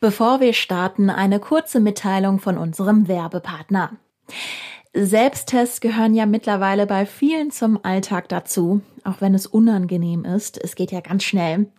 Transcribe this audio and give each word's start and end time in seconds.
Bevor 0.00 0.40
wir 0.40 0.52
starten, 0.52 1.10
eine 1.10 1.40
kurze 1.40 1.80
Mitteilung 1.80 2.38
von 2.38 2.58
unserem 2.58 3.08
Werbepartner. 3.08 3.92
Selbsttests 4.98 5.80
gehören 5.80 6.14
ja 6.14 6.24
mittlerweile 6.24 6.86
bei 6.86 7.04
vielen 7.04 7.50
zum 7.50 7.78
Alltag 7.82 8.30
dazu, 8.30 8.80
auch 9.04 9.20
wenn 9.20 9.34
es 9.34 9.46
unangenehm 9.46 10.24
ist. 10.24 10.62
Es 10.62 10.74
geht 10.74 10.90
ja 10.90 11.00
ganz 11.00 11.22
schnell. 11.22 11.70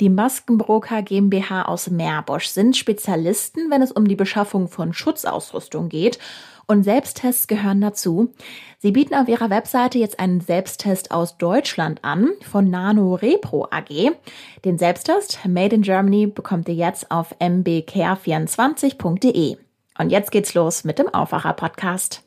Die 0.00 0.10
Maskenbroker 0.10 1.00
GmbH 1.00 1.62
aus 1.62 1.88
Meerbosch 1.88 2.48
sind 2.48 2.76
Spezialisten, 2.76 3.70
wenn 3.70 3.80
es 3.80 3.92
um 3.92 4.06
die 4.06 4.14
Beschaffung 4.14 4.68
von 4.68 4.92
Schutzausrüstung 4.92 5.88
geht. 5.88 6.18
Und 6.68 6.82
Selbsttests 6.82 7.46
gehören 7.46 7.80
dazu. 7.80 8.34
Sie 8.78 8.90
bieten 8.90 9.14
auf 9.14 9.28
ihrer 9.28 9.50
Webseite 9.50 9.98
jetzt 9.98 10.18
einen 10.18 10.40
Selbsttest 10.40 11.12
aus 11.12 11.38
Deutschland 11.38 12.02
an 12.02 12.30
von 12.42 12.68
Nano 12.68 13.14
Repro 13.14 13.68
AG. 13.70 14.10
Den 14.64 14.76
Selbsttest 14.76 15.38
Made 15.46 15.76
in 15.76 15.82
Germany 15.82 16.26
bekommt 16.26 16.68
ihr 16.68 16.74
jetzt 16.74 17.12
auf 17.12 17.40
mbcare24.de. 17.40 19.58
Und 19.98 20.10
jetzt 20.10 20.32
geht's 20.32 20.54
los 20.54 20.84
mit 20.84 20.98
dem 20.98 21.08
Aufwacher 21.08 21.52
Podcast 21.52 22.25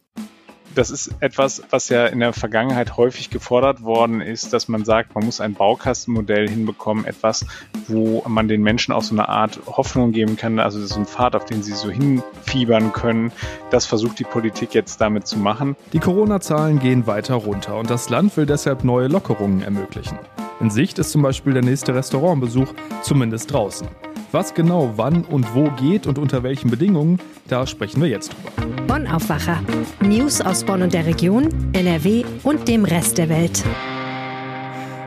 das 0.75 0.91
ist 0.91 1.11
etwas, 1.19 1.61
was 1.69 1.89
ja 1.89 2.05
in 2.05 2.19
der 2.19 2.33
Vergangenheit 2.33 2.97
häufig 2.97 3.29
gefordert 3.29 3.81
worden 3.83 4.21
ist, 4.21 4.53
dass 4.53 4.67
man 4.67 4.85
sagt, 4.85 5.15
man 5.15 5.25
muss 5.25 5.41
ein 5.41 5.53
Baukastenmodell 5.53 6.47
hinbekommen, 6.47 7.05
etwas, 7.05 7.45
wo 7.87 8.23
man 8.27 8.47
den 8.47 8.61
Menschen 8.61 8.93
auch 8.93 9.03
so 9.03 9.15
eine 9.15 9.29
Art 9.29 9.59
Hoffnung 9.65 10.11
geben 10.11 10.37
kann, 10.37 10.59
also 10.59 10.85
so 10.85 10.99
ein 10.99 11.05
Pfad, 11.05 11.35
auf 11.35 11.45
den 11.45 11.63
sie 11.63 11.73
so 11.73 11.89
hinfiebern 11.89 12.93
können. 12.93 13.31
Das 13.71 13.85
versucht 13.85 14.19
die 14.19 14.23
Politik 14.23 14.73
jetzt 14.73 15.01
damit 15.01 15.27
zu 15.27 15.37
machen. 15.37 15.75
Die 15.93 15.99
Corona-Zahlen 15.99 16.79
gehen 16.79 17.07
weiter 17.07 17.35
runter 17.35 17.77
und 17.77 17.89
das 17.89 18.09
Land 18.09 18.35
will 18.37 18.45
deshalb 18.45 18.83
neue 18.83 19.07
Lockerungen 19.07 19.61
ermöglichen. 19.61 20.17
In 20.59 20.69
Sicht 20.69 20.99
ist 20.99 21.11
zum 21.11 21.21
Beispiel 21.21 21.53
der 21.53 21.63
nächste 21.63 21.95
Restaurantbesuch, 21.95 22.73
zumindest 23.01 23.53
draußen. 23.53 23.87
Was 24.31 24.53
genau 24.53 24.93
wann 24.95 25.23
und 25.25 25.55
wo 25.55 25.71
geht 25.71 26.05
und 26.05 26.19
unter 26.19 26.43
welchen 26.43 26.69
Bedingungen, 26.69 27.19
da 27.47 27.65
sprechen 27.65 27.99
wir 27.99 28.09
jetzt 28.09 28.31
drüber. 28.31 28.85
Bonn 28.85 29.07
Aufwacher. 29.07 29.59
News 30.01 30.39
aus 30.39 30.63
Bonn 30.63 30.83
und 30.83 30.93
der 30.93 31.07
Region, 31.07 31.49
NRW 31.73 32.23
und 32.43 32.67
dem 32.67 32.85
Rest 32.85 33.17
der 33.17 33.29
Welt. 33.29 33.63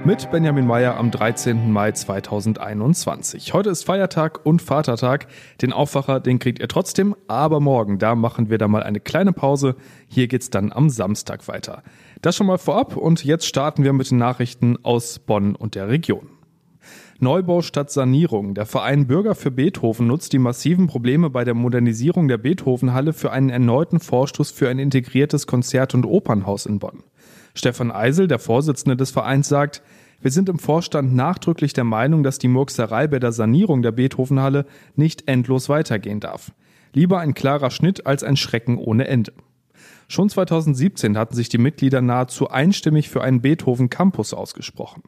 Mit 0.05 0.29
Benjamin 0.33 0.67
Meyer 0.67 0.97
am 0.97 1.13
13. 1.13 1.71
Mai 1.71 1.93
2021. 1.93 3.53
Heute 3.53 3.71
ist 3.71 3.85
Feiertag 3.85 4.45
und 4.45 4.61
Vatertag. 4.61 5.29
Den 5.61 5.73
Aufwacher, 5.73 6.19
den 6.19 6.41
kriegt 6.41 6.59
ihr 6.59 6.67
trotzdem, 6.67 7.15
aber 7.29 7.61
morgen, 7.61 8.01
da 8.01 8.17
machen 8.17 8.51
wir 8.51 8.59
da 8.59 8.67
mal 8.67 8.83
eine 8.83 8.99
kleine 8.99 9.33
Pause. 9.33 9.77
Hier 10.09 10.27
geht's 10.27 10.51
dann 10.51 10.73
am 10.73 10.91
Samstag 10.91 11.47
weiter. 11.47 11.85
Das 12.23 12.35
schon 12.35 12.49
mal 12.49 12.59
vorab 12.59 12.97
und 12.97 13.25
jetzt 13.25 13.47
starten 13.47 13.85
wir 13.85 13.93
mit 13.93 14.11
den 14.11 14.19
Nachrichten 14.19 14.77
aus 14.83 15.21
Bonn 15.21 15.55
und 15.55 15.77
der 15.77 15.87
Region. 15.87 16.42
Neubau 17.23 17.63
statt 17.63 17.89
Sanierung. 17.93 18.55
Der 18.55 18.67
Verein 18.67 19.07
Bürger 19.07 19.37
für 19.37 19.53
Beethoven 19.53 20.09
nutzt 20.09 20.33
die 20.33 20.41
massiven 20.41 20.89
Probleme 20.89 21.31
bei 21.31 21.45
der 21.45 21.55
Modernisierung 21.55 22.27
der 22.27 22.39
Beethovenhalle 22.39 23.13
für 23.13 23.31
einen 23.31 23.49
erneuten 23.49 24.01
Vorstoß 24.01 24.51
für 24.51 24.69
ein 24.69 24.81
integriertes 24.81 25.47
Konzert- 25.47 25.95
und 25.95 26.05
Opernhaus 26.05 26.67
in 26.67 26.81
Bonn. 26.81 27.05
Stefan 27.55 27.93
Eisel, 27.93 28.27
der 28.27 28.41
Vorsitzende 28.41 28.97
des 28.97 29.13
Vereins, 29.13 29.49
sagt, 29.49 29.83
wir 30.21 30.33
sind 30.33 30.49
im 30.49 30.59
Vorstand 30.59 31.15
nachdrücklich 31.15 31.73
der 31.73 31.85
Meinung, 31.85 32.25
dass 32.25 32.41
die 32.41 32.49
Murkserei 32.49 33.07
bei 33.07 33.21
der 33.21 33.31
Sanierung 33.31 33.83
der 33.83 33.93
Beethovenhalle 33.93 34.67
nicht 34.97 35.29
endlos 35.29 35.69
weitergehen 35.69 36.19
darf. 36.19 36.51
Lieber 36.93 37.21
ein 37.21 37.35
klarer 37.35 37.71
Schnitt 37.71 38.05
als 38.05 38.25
ein 38.25 38.37
Schrecken 38.37 38.79
ohne 38.79 39.07
Ende. 39.07 39.33
Schon 40.09 40.29
2017 40.29 41.17
hatten 41.17 41.37
sich 41.37 41.49
die 41.49 41.59
Mitglieder 41.59 42.03
nahezu 42.03 42.49
einstimmig 42.49 43.09
für 43.09 43.23
einen 43.23 43.43
Beethoven 43.43 43.91
Campus 43.91 44.35
ausgesprochen. 44.35 45.05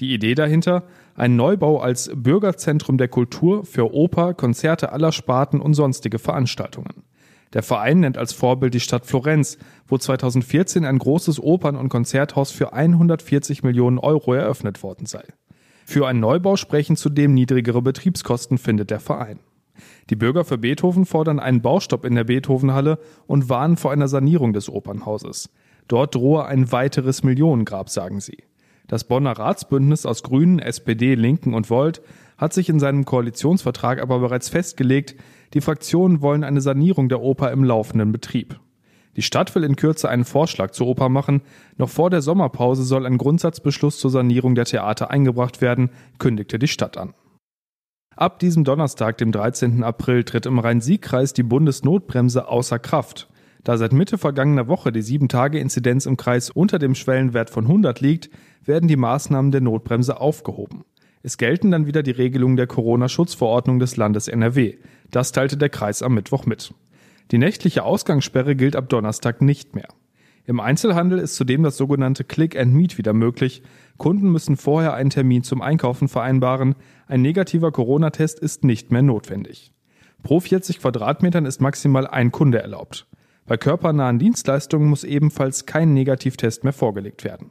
Die 0.00 0.12
Idee 0.12 0.34
dahinter? 0.34 0.84
Ein 1.14 1.36
Neubau 1.36 1.78
als 1.78 2.10
Bürgerzentrum 2.14 2.98
der 2.98 3.08
Kultur 3.08 3.64
für 3.64 3.94
Oper, 3.94 4.34
Konzerte 4.34 4.92
aller 4.92 5.12
Sparten 5.12 5.60
und 5.60 5.74
sonstige 5.74 6.18
Veranstaltungen. 6.18 7.04
Der 7.52 7.62
Verein 7.62 8.00
nennt 8.00 8.18
als 8.18 8.32
Vorbild 8.32 8.74
die 8.74 8.80
Stadt 8.80 9.06
Florenz, 9.06 9.58
wo 9.86 9.96
2014 9.96 10.84
ein 10.84 10.98
großes 10.98 11.40
Opern- 11.40 11.76
und 11.76 11.88
Konzerthaus 11.88 12.50
für 12.50 12.72
140 12.72 13.62
Millionen 13.62 13.98
Euro 13.98 14.34
eröffnet 14.34 14.82
worden 14.82 15.06
sei. 15.06 15.22
Für 15.86 16.08
einen 16.08 16.18
Neubau 16.18 16.56
sprechen 16.56 16.96
zudem 16.96 17.32
niedrigere 17.32 17.80
Betriebskosten, 17.80 18.58
findet 18.58 18.90
der 18.90 19.00
Verein. 19.00 19.38
Die 20.10 20.16
Bürger 20.16 20.44
für 20.44 20.58
Beethoven 20.58 21.06
fordern 21.06 21.38
einen 21.38 21.62
Baustopp 21.62 22.04
in 22.04 22.16
der 22.16 22.24
Beethovenhalle 22.24 22.98
und 23.26 23.48
warnen 23.48 23.76
vor 23.76 23.92
einer 23.92 24.08
Sanierung 24.08 24.52
des 24.52 24.68
Opernhauses. 24.68 25.50
Dort 25.86 26.14
drohe 26.14 26.46
ein 26.46 26.72
weiteres 26.72 27.22
Millionengrab, 27.22 27.88
sagen 27.90 28.20
sie. 28.20 28.44
Das 28.86 29.04
Bonner 29.04 29.32
Ratsbündnis 29.32 30.04
aus 30.04 30.22
Grünen, 30.22 30.58
SPD, 30.58 31.14
Linken 31.14 31.54
und 31.54 31.70
Volt 31.70 32.02
hat 32.36 32.52
sich 32.52 32.68
in 32.68 32.80
seinem 32.80 33.04
Koalitionsvertrag 33.04 34.00
aber 34.02 34.18
bereits 34.18 34.48
festgelegt, 34.48 35.16
die 35.54 35.60
Fraktionen 35.60 36.20
wollen 36.20 36.44
eine 36.44 36.60
Sanierung 36.60 37.08
der 37.08 37.20
Oper 37.20 37.52
im 37.52 37.64
laufenden 37.64 38.12
Betrieb. 38.12 38.60
Die 39.16 39.22
Stadt 39.22 39.54
will 39.54 39.64
in 39.64 39.76
Kürze 39.76 40.08
einen 40.08 40.24
Vorschlag 40.24 40.72
zur 40.72 40.88
Oper 40.88 41.08
machen. 41.08 41.42
Noch 41.76 41.88
vor 41.88 42.10
der 42.10 42.20
Sommerpause 42.20 42.82
soll 42.82 43.06
ein 43.06 43.18
Grundsatzbeschluss 43.18 43.98
zur 43.98 44.10
Sanierung 44.10 44.56
der 44.56 44.64
Theater 44.64 45.10
eingebracht 45.10 45.60
werden, 45.60 45.90
kündigte 46.18 46.58
die 46.58 46.68
Stadt 46.68 46.96
an. 46.96 47.14
Ab 48.16 48.38
diesem 48.38 48.64
Donnerstag, 48.64 49.18
dem 49.18 49.32
13. 49.32 49.82
April, 49.82 50.24
tritt 50.24 50.46
im 50.46 50.58
Rhein-Sieg-Kreis 50.58 51.32
die 51.32 51.42
Bundesnotbremse 51.42 52.48
außer 52.48 52.78
Kraft. 52.78 53.28
Da 53.64 53.78
seit 53.78 53.94
Mitte 53.94 54.18
vergangener 54.18 54.68
Woche 54.68 54.92
die 54.92 55.02
7-Tage-Inzidenz 55.02 56.04
im 56.04 56.18
Kreis 56.18 56.50
unter 56.50 56.78
dem 56.78 56.94
Schwellenwert 56.94 57.48
von 57.48 57.64
100 57.64 58.00
liegt, 58.00 58.30
werden 58.62 58.88
die 58.88 58.96
Maßnahmen 58.96 59.50
der 59.50 59.62
Notbremse 59.62 60.20
aufgehoben. 60.20 60.84
Es 61.22 61.38
gelten 61.38 61.70
dann 61.70 61.86
wieder 61.86 62.02
die 62.02 62.10
Regelungen 62.10 62.56
der 62.56 62.66
Corona-Schutzverordnung 62.66 63.78
des 63.78 63.96
Landes 63.96 64.28
NRW. 64.28 64.76
Das 65.10 65.32
teilte 65.32 65.56
der 65.56 65.70
Kreis 65.70 66.02
am 66.02 66.12
Mittwoch 66.12 66.44
mit. 66.44 66.74
Die 67.30 67.38
nächtliche 67.38 67.84
Ausgangssperre 67.84 68.54
gilt 68.54 68.76
ab 68.76 68.90
Donnerstag 68.90 69.40
nicht 69.40 69.74
mehr. 69.74 69.88
Im 70.44 70.60
Einzelhandel 70.60 71.18
ist 71.18 71.36
zudem 71.36 71.62
das 71.62 71.78
sogenannte 71.78 72.24
Click 72.24 72.58
and 72.58 72.74
Meet 72.74 72.98
wieder 72.98 73.14
möglich. 73.14 73.62
Kunden 73.96 74.30
müssen 74.30 74.58
vorher 74.58 74.92
einen 74.92 75.08
Termin 75.08 75.42
zum 75.42 75.62
Einkaufen 75.62 76.08
vereinbaren. 76.08 76.74
Ein 77.06 77.22
negativer 77.22 77.72
Corona-Test 77.72 78.40
ist 78.40 78.62
nicht 78.62 78.92
mehr 78.92 79.00
notwendig. 79.00 79.72
Pro 80.22 80.40
40 80.40 80.80
Quadratmetern 80.80 81.46
ist 81.46 81.62
maximal 81.62 82.06
ein 82.06 82.30
Kunde 82.30 82.60
erlaubt. 82.60 83.06
Bei 83.46 83.56
körpernahen 83.56 84.18
Dienstleistungen 84.18 84.88
muss 84.88 85.04
ebenfalls 85.04 85.66
kein 85.66 85.92
Negativtest 85.92 86.64
mehr 86.64 86.72
vorgelegt 86.72 87.24
werden. 87.24 87.50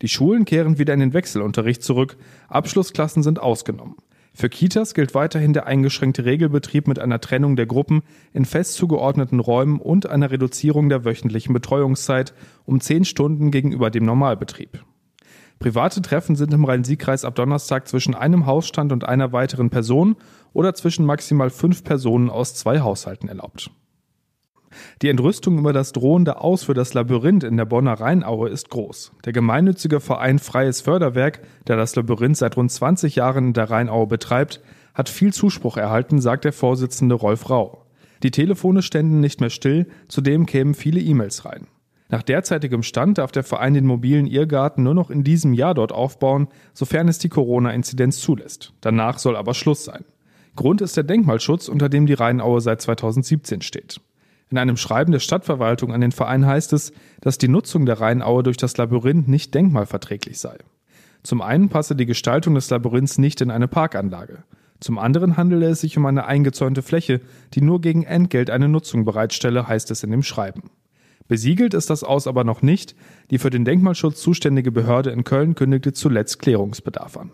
Die 0.00 0.08
Schulen 0.08 0.44
kehren 0.44 0.78
wieder 0.78 0.94
in 0.94 1.00
den 1.00 1.12
Wechselunterricht 1.12 1.82
zurück, 1.82 2.16
Abschlussklassen 2.48 3.22
sind 3.22 3.40
ausgenommen. 3.40 3.94
Für 4.34 4.48
Kitas 4.48 4.94
gilt 4.94 5.14
weiterhin 5.14 5.52
der 5.52 5.66
eingeschränkte 5.66 6.24
Regelbetrieb 6.24 6.88
mit 6.88 6.98
einer 6.98 7.20
Trennung 7.20 7.54
der 7.54 7.66
Gruppen 7.66 8.02
in 8.32 8.46
fest 8.46 8.74
zugeordneten 8.74 9.40
Räumen 9.40 9.78
und 9.78 10.06
einer 10.06 10.30
Reduzierung 10.30 10.88
der 10.88 11.04
wöchentlichen 11.04 11.52
Betreuungszeit 11.52 12.32
um 12.64 12.80
zehn 12.80 13.04
Stunden 13.04 13.50
gegenüber 13.50 13.90
dem 13.90 14.04
Normalbetrieb. 14.04 14.84
Private 15.58 16.02
Treffen 16.02 16.34
sind 16.34 16.52
im 16.52 16.64
Rhein-Sieg-Kreis 16.64 17.24
ab 17.24 17.36
Donnerstag 17.36 17.86
zwischen 17.86 18.14
einem 18.14 18.46
Hausstand 18.46 18.90
und 18.90 19.04
einer 19.04 19.32
weiteren 19.32 19.70
Person 19.70 20.16
oder 20.52 20.74
zwischen 20.74 21.06
maximal 21.06 21.50
fünf 21.50 21.84
Personen 21.84 22.30
aus 22.30 22.54
zwei 22.54 22.80
Haushalten 22.80 23.28
erlaubt. 23.28 23.70
Die 25.02 25.08
Entrüstung 25.08 25.58
über 25.58 25.72
das 25.72 25.92
drohende 25.92 26.40
Aus 26.40 26.64
für 26.64 26.74
das 26.74 26.94
Labyrinth 26.94 27.44
in 27.44 27.56
der 27.56 27.64
Bonner 27.64 27.94
Rheinaue 27.94 28.48
ist 28.48 28.70
groß. 28.70 29.12
Der 29.24 29.32
gemeinnützige 29.32 30.00
Verein 30.00 30.38
Freies 30.38 30.80
Förderwerk, 30.80 31.40
der 31.66 31.76
das 31.76 31.96
Labyrinth 31.96 32.36
seit 32.36 32.56
rund 32.56 32.70
20 32.70 33.16
Jahren 33.16 33.48
in 33.48 33.52
der 33.52 33.70
Rheinaue 33.70 34.06
betreibt, 34.06 34.60
hat 34.94 35.08
viel 35.08 35.32
Zuspruch 35.32 35.76
erhalten, 35.76 36.20
sagt 36.20 36.44
der 36.44 36.52
Vorsitzende 36.52 37.14
Rolf 37.14 37.48
Rau. 37.50 37.84
Die 38.22 38.30
Telefone 38.30 38.82
ständen 38.82 39.20
nicht 39.20 39.40
mehr 39.40 39.50
still, 39.50 39.86
zudem 40.08 40.46
kämen 40.46 40.74
viele 40.74 41.00
E-Mails 41.00 41.44
rein. 41.44 41.66
Nach 42.08 42.22
derzeitigem 42.22 42.82
Stand 42.82 43.16
darf 43.16 43.32
der 43.32 43.42
Verein 43.42 43.72
den 43.72 43.86
mobilen 43.86 44.26
Irrgarten 44.26 44.84
nur 44.84 44.94
noch 44.94 45.08
in 45.10 45.24
diesem 45.24 45.54
Jahr 45.54 45.72
dort 45.72 45.92
aufbauen, 45.92 46.48
sofern 46.74 47.08
es 47.08 47.18
die 47.18 47.30
Corona-Inzidenz 47.30 48.20
zulässt. 48.20 48.74
Danach 48.82 49.18
soll 49.18 49.34
aber 49.34 49.54
Schluss 49.54 49.84
sein. 49.84 50.04
Grund 50.54 50.82
ist 50.82 50.96
der 50.96 51.04
Denkmalschutz, 51.04 51.68
unter 51.68 51.88
dem 51.88 52.04
die 52.04 52.12
Rheinaue 52.12 52.60
seit 52.60 52.82
2017 52.82 53.62
steht. 53.62 54.00
In 54.52 54.58
einem 54.58 54.76
Schreiben 54.76 55.12
der 55.12 55.18
Stadtverwaltung 55.18 55.94
an 55.94 56.02
den 56.02 56.12
Verein 56.12 56.44
heißt 56.44 56.74
es, 56.74 56.92
dass 57.22 57.38
die 57.38 57.48
Nutzung 57.48 57.86
der 57.86 58.02
Rheinaue 58.02 58.42
durch 58.42 58.58
das 58.58 58.76
Labyrinth 58.76 59.26
nicht 59.26 59.54
denkmalverträglich 59.54 60.38
sei. 60.38 60.58
Zum 61.22 61.40
einen 61.40 61.70
passe 61.70 61.96
die 61.96 62.04
Gestaltung 62.04 62.54
des 62.54 62.68
Labyrinths 62.68 63.16
nicht 63.16 63.40
in 63.40 63.50
eine 63.50 63.66
Parkanlage. 63.66 64.44
Zum 64.78 64.98
anderen 64.98 65.38
handele 65.38 65.70
es 65.70 65.80
sich 65.80 65.96
um 65.96 66.04
eine 66.04 66.26
eingezäunte 66.26 66.82
Fläche, 66.82 67.22
die 67.54 67.62
nur 67.62 67.80
gegen 67.80 68.02
Entgelt 68.02 68.50
eine 68.50 68.68
Nutzung 68.68 69.06
bereitstelle, 69.06 69.68
heißt 69.68 69.90
es 69.90 70.02
in 70.02 70.10
dem 70.10 70.22
Schreiben. 70.22 70.64
Besiegelt 71.28 71.72
ist 71.72 71.88
das 71.88 72.04
Aus 72.04 72.26
aber 72.26 72.44
noch 72.44 72.60
nicht. 72.60 72.94
Die 73.30 73.38
für 73.38 73.48
den 73.48 73.64
Denkmalschutz 73.64 74.20
zuständige 74.20 74.70
Behörde 74.70 75.12
in 75.12 75.24
Köln 75.24 75.54
kündigte 75.54 75.94
zuletzt 75.94 76.40
Klärungsbedarf 76.40 77.16
an. 77.16 77.30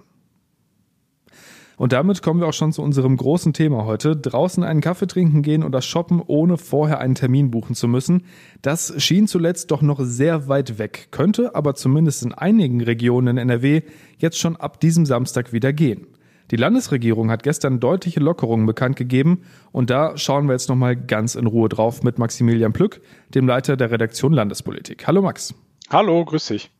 Und 1.78 1.92
damit 1.92 2.22
kommen 2.22 2.40
wir 2.40 2.48
auch 2.48 2.52
schon 2.52 2.72
zu 2.72 2.82
unserem 2.82 3.16
großen 3.16 3.52
Thema 3.52 3.84
heute. 3.84 4.16
Draußen 4.16 4.64
einen 4.64 4.80
Kaffee 4.80 5.06
trinken 5.06 5.42
gehen 5.42 5.62
oder 5.62 5.80
shoppen, 5.80 6.20
ohne 6.26 6.58
vorher 6.58 6.98
einen 6.98 7.14
Termin 7.14 7.52
buchen 7.52 7.76
zu 7.76 7.86
müssen. 7.86 8.24
Das 8.62 8.92
schien 9.00 9.28
zuletzt 9.28 9.70
doch 9.70 9.80
noch 9.80 10.00
sehr 10.02 10.48
weit 10.48 10.78
weg, 10.78 11.08
könnte 11.12 11.54
aber 11.54 11.76
zumindest 11.76 12.24
in 12.24 12.34
einigen 12.34 12.80
Regionen 12.82 13.38
in 13.38 13.48
NRW 13.48 13.82
jetzt 14.18 14.38
schon 14.38 14.56
ab 14.56 14.80
diesem 14.80 15.06
Samstag 15.06 15.52
wieder 15.52 15.72
gehen. 15.72 16.08
Die 16.50 16.56
Landesregierung 16.56 17.30
hat 17.30 17.44
gestern 17.44 17.78
deutliche 17.78 18.20
Lockerungen 18.20 18.66
bekannt 18.66 18.96
gegeben 18.96 19.42
und 19.70 19.90
da 19.90 20.16
schauen 20.16 20.46
wir 20.46 20.54
jetzt 20.54 20.68
nochmal 20.68 20.96
ganz 20.96 21.36
in 21.36 21.46
Ruhe 21.46 21.68
drauf 21.68 22.02
mit 22.02 22.18
Maximilian 22.18 22.72
Plück, 22.72 23.02
dem 23.34 23.46
Leiter 23.46 23.76
der 23.76 23.90
Redaktion 23.92 24.32
Landespolitik. 24.32 25.06
Hallo 25.06 25.22
Max. 25.22 25.54
Hallo, 25.90 26.24
grüß 26.24 26.46
dich. 26.46 26.70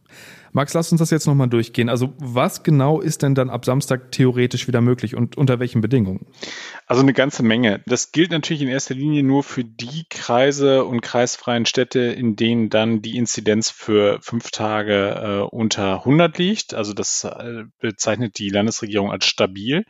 Max, 0.53 0.75
lass 0.75 0.91
uns 0.93 0.99
das 0.99 1.11
jetzt 1.11 1.27
nochmal 1.27 1.49
durchgehen. 1.49 1.89
Also 1.89 2.15
was 2.19 2.63
genau 2.63 3.01
ist 3.01 3.23
denn 3.23 3.35
dann 3.35 3.51
ab 3.51 3.65
Samstag 3.65 4.13
theoretisch 4.13 4.67
wieder 4.67 4.81
möglich 4.81 5.15
und 5.15 5.37
unter 5.37 5.59
welchen 5.59 5.81
Bedingungen? 5.81 6.27
Also 6.87 7.03
eine 7.03 7.13
ganze 7.13 7.43
Menge. 7.43 7.83
Das 7.87 8.13
gilt 8.13 8.31
natürlich 8.31 8.63
in 8.63 8.69
erster 8.69 8.95
Linie 8.95 9.23
nur 9.23 9.43
für 9.43 9.65
die 9.65 10.07
Kreise 10.09 10.85
und 10.85 11.01
kreisfreien 11.01 11.67
Städte, 11.67 12.01
in 12.01 12.37
denen 12.37 12.71
dann 12.71 13.03
die 13.03 13.17
Inzidenz 13.17 13.71
für 13.71 14.19
fünf 14.23 14.51
Tage 14.51 15.49
äh, 15.51 15.55
unter 15.55 15.99
100 15.99 16.39
liegt. 16.39 16.75
Also 16.75 16.95
das 16.95 17.25
äh, 17.25 17.65
bezeichnet 17.81 18.39
die 18.39 18.51
Landesregierung 18.51 19.11
als 19.11 19.27
stabil. 19.27 19.85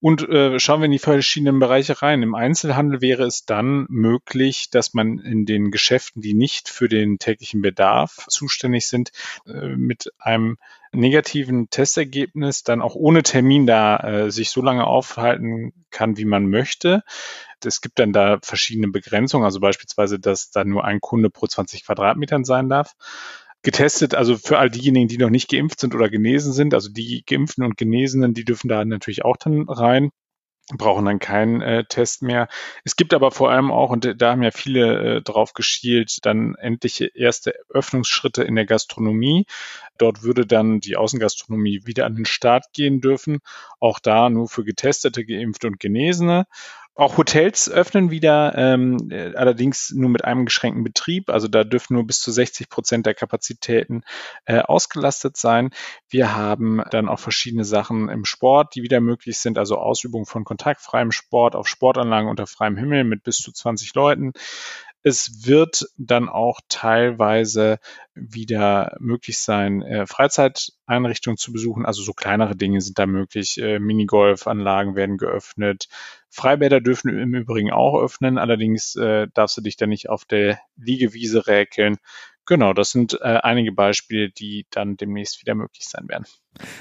Und 0.00 0.26
äh, 0.28 0.58
schauen 0.58 0.80
wir 0.80 0.86
in 0.86 0.92
die 0.92 0.98
verschiedenen 0.98 1.58
Bereiche 1.58 2.00
rein. 2.00 2.22
Im 2.22 2.34
Einzelhandel 2.34 3.02
wäre 3.02 3.24
es 3.24 3.44
dann 3.44 3.86
möglich, 3.90 4.70
dass 4.70 4.94
man 4.94 5.18
in 5.18 5.44
den 5.44 5.70
Geschäften, 5.70 6.22
die 6.22 6.32
nicht 6.32 6.70
für 6.70 6.88
den 6.88 7.18
täglichen 7.18 7.60
Bedarf 7.60 8.24
zuständig 8.28 8.86
sind, 8.86 9.12
äh, 9.46 9.76
mit 9.76 10.10
einem 10.18 10.56
negativen 10.92 11.68
Testergebnis 11.68 12.62
dann 12.62 12.80
auch 12.80 12.94
ohne 12.94 13.22
Termin 13.22 13.66
da 13.66 13.98
äh, 13.98 14.30
sich 14.30 14.48
so 14.50 14.62
lange 14.62 14.86
aufhalten 14.86 15.74
kann, 15.90 16.16
wie 16.16 16.24
man 16.24 16.48
möchte. 16.48 17.02
Es 17.62 17.82
gibt 17.82 17.98
dann 17.98 18.14
da 18.14 18.38
verschiedene 18.42 18.88
Begrenzungen, 18.88 19.44
also 19.44 19.60
beispielsweise, 19.60 20.18
dass 20.18 20.50
da 20.50 20.64
nur 20.64 20.84
ein 20.84 21.00
Kunde 21.00 21.28
pro 21.28 21.46
20 21.46 21.84
Quadratmetern 21.84 22.44
sein 22.44 22.70
darf 22.70 22.96
getestet, 23.62 24.14
also 24.14 24.36
für 24.36 24.58
all 24.58 24.70
diejenigen, 24.70 25.08
die 25.08 25.18
noch 25.18 25.30
nicht 25.30 25.50
geimpft 25.50 25.80
sind 25.80 25.94
oder 25.94 26.08
genesen 26.08 26.52
sind, 26.52 26.74
also 26.74 26.88
die 26.90 27.22
Geimpften 27.26 27.64
und 27.64 27.76
Genesenen, 27.76 28.34
die 28.34 28.44
dürfen 28.44 28.68
da 28.68 28.84
natürlich 28.84 29.24
auch 29.24 29.36
dann 29.36 29.68
rein 29.68 30.10
brauchen 30.76 31.04
dann 31.04 31.18
keinen 31.18 31.60
äh, 31.62 31.84
Test 31.84 32.22
mehr. 32.22 32.48
Es 32.84 32.96
gibt 32.96 33.14
aber 33.14 33.30
vor 33.30 33.50
allem 33.50 33.70
auch, 33.70 33.90
und 33.90 34.14
da 34.20 34.30
haben 34.30 34.42
ja 34.42 34.50
viele 34.50 35.16
äh, 35.16 35.22
drauf 35.22 35.52
geschielt, 35.52 36.18
dann 36.22 36.54
endliche 36.56 37.06
erste 37.06 37.54
Öffnungsschritte 37.68 38.42
in 38.42 38.54
der 38.54 38.66
Gastronomie. 38.66 39.46
Dort 39.98 40.22
würde 40.22 40.46
dann 40.46 40.80
die 40.80 40.96
Außengastronomie 40.96 41.82
wieder 41.84 42.06
an 42.06 42.14
den 42.14 42.24
Start 42.24 42.66
gehen 42.72 43.00
dürfen. 43.00 43.40
Auch 43.80 43.98
da 43.98 44.30
nur 44.30 44.48
für 44.48 44.64
Getestete, 44.64 45.24
Geimpfte 45.24 45.66
und 45.66 45.80
Genesene. 45.80 46.46
Auch 46.96 47.16
Hotels 47.16 47.70
öffnen 47.70 48.10
wieder, 48.10 48.54
ähm, 48.56 49.08
äh, 49.10 49.34
allerdings 49.34 49.90
nur 49.94 50.10
mit 50.10 50.24
einem 50.24 50.44
geschränkten 50.44 50.84
Betrieb. 50.84 51.30
Also 51.30 51.48
da 51.48 51.64
dürfen 51.64 51.94
nur 51.94 52.06
bis 52.06 52.20
zu 52.20 52.30
60 52.30 52.68
Prozent 52.68 53.06
der 53.06 53.14
Kapazitäten 53.14 54.02
äh, 54.44 54.58
ausgelastet 54.58 55.36
sein. 55.36 55.70
Wir 56.08 56.36
haben 56.36 56.82
dann 56.90 57.08
auch 57.08 57.20
verschiedene 57.20 57.64
Sachen 57.64 58.08
im 58.08 58.24
Sport, 58.24 58.74
die 58.74 58.82
wieder 58.82 59.00
möglich 59.00 59.38
sind. 59.38 59.56
Also 59.56 59.78
Ausübung 59.78 60.26
von 60.26 60.44
kontaktfreiem 60.44 61.12
Sport 61.12 61.54
auf 61.54 61.68
Sportanlagen 61.68 62.28
unter 62.28 62.46
freiem 62.46 62.76
Himmel 62.76 63.04
mit 63.04 63.22
bis 63.22 63.38
zu 63.38 63.52
20 63.52 63.94
Leuten. 63.94 64.32
Es 65.02 65.46
wird 65.46 65.86
dann 65.96 66.28
auch 66.28 66.60
teilweise 66.68 67.78
wieder 68.14 68.96
möglich 69.00 69.38
sein, 69.38 69.80
äh, 69.80 70.06
Freizeiteinrichtungen 70.06 71.38
zu 71.38 71.52
besuchen. 71.52 71.86
Also 71.86 72.02
so 72.02 72.12
kleinere 72.12 72.54
Dinge 72.54 72.82
sind 72.82 72.98
da 72.98 73.06
möglich. 73.06 73.58
Äh, 73.58 73.78
Minigolfanlagen 73.78 74.96
werden 74.96 75.16
geöffnet. 75.16 75.88
Freibäder 76.30 76.80
dürfen 76.80 77.10
im 77.10 77.34
Übrigen 77.34 77.70
auch 77.70 78.00
öffnen. 78.00 78.38
Allerdings 78.38 78.94
äh, 78.96 79.26
darfst 79.34 79.56
du 79.56 79.60
dich 79.60 79.76
da 79.76 79.86
nicht 79.86 80.08
auf 80.08 80.24
der 80.24 80.60
Liegewiese 80.76 81.46
räkeln. 81.46 81.96
Genau, 82.46 82.72
das 82.72 82.90
sind 82.90 83.18
äh, 83.20 83.38
einige 83.42 83.72
Beispiele, 83.72 84.30
die 84.30 84.66
dann 84.70 84.96
demnächst 84.96 85.40
wieder 85.40 85.54
möglich 85.54 85.84
sein 85.84 86.08
werden. 86.08 86.24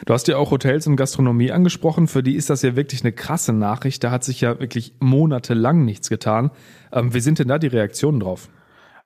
Du 0.06 0.13
hast 0.13 0.28
ja 0.28 0.38
auch 0.38 0.51
Hotels 0.51 0.88
und 0.88 0.96
Gastronomie 0.96 1.51
angesprochen. 1.51 2.07
Für 2.07 2.24
die 2.24 2.36
ist 2.36 2.50
das 2.50 2.62
ja 2.62 2.75
wirklich 2.75 3.01
eine 3.01 3.12
krasse 3.12 3.54
Nachricht. 3.54 4.04
Da 4.04 4.12
hat 4.12 4.24
sich 4.24 4.42
ja 4.42 4.60
wirklich 4.60 4.94
monatelang 5.00 5.86
nichts 5.86 6.10
getan. 6.10 6.51
Ähm, 6.92 7.13
wie 7.13 7.19
sind 7.19 7.40
denn 7.40 7.50
da 7.50 7.60
die 7.60 7.68
Reaktionen 7.68 8.19
drauf? 8.19 8.50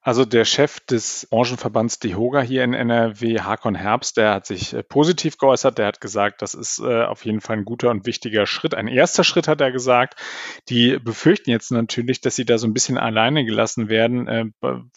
Also 0.06 0.26
der 0.26 0.44
Chef 0.44 0.82
des 0.82 1.28
Branchenverbands 1.30 1.98
DEHOGA 2.00 2.42
hier 2.42 2.66
in 2.66 2.74
NRW, 2.74 3.40
Hakon 3.40 3.74
Herbst, 3.74 4.18
der 4.18 4.34
hat 4.34 4.46
sich 4.46 4.74
äh, 4.74 4.84
positiv 4.84 5.38
geäußert. 5.38 5.78
Der 5.78 5.88
hat 5.88 6.02
gesagt, 6.02 6.42
das 6.42 6.54
ist 6.54 6.80
äh, 6.80 7.04
auf 7.04 7.24
jeden 7.24 7.40
Fall 7.40 7.58
ein 7.58 7.66
guter 7.66 7.90
und 7.90 8.06
wichtiger 8.06 8.46
Schritt. 8.46 8.76
Ein 8.76 8.90
erster 8.90 9.24
Schritt 9.24 9.48
hat 9.48 9.62
er 9.62 9.72
gesagt. 9.72 10.20
Die 10.68 11.00
befürchten 11.00 11.52
jetzt 11.52 11.72
natürlich, 11.72 12.20
dass 12.20 12.36
sie 12.36 12.44
da 12.44 12.58
so 12.58 12.68
ein 12.68 12.74
bisschen 12.74 12.98
alleine 12.98 13.46
gelassen 13.46 13.88
werden, 13.88 14.28
äh, 14.28 14.46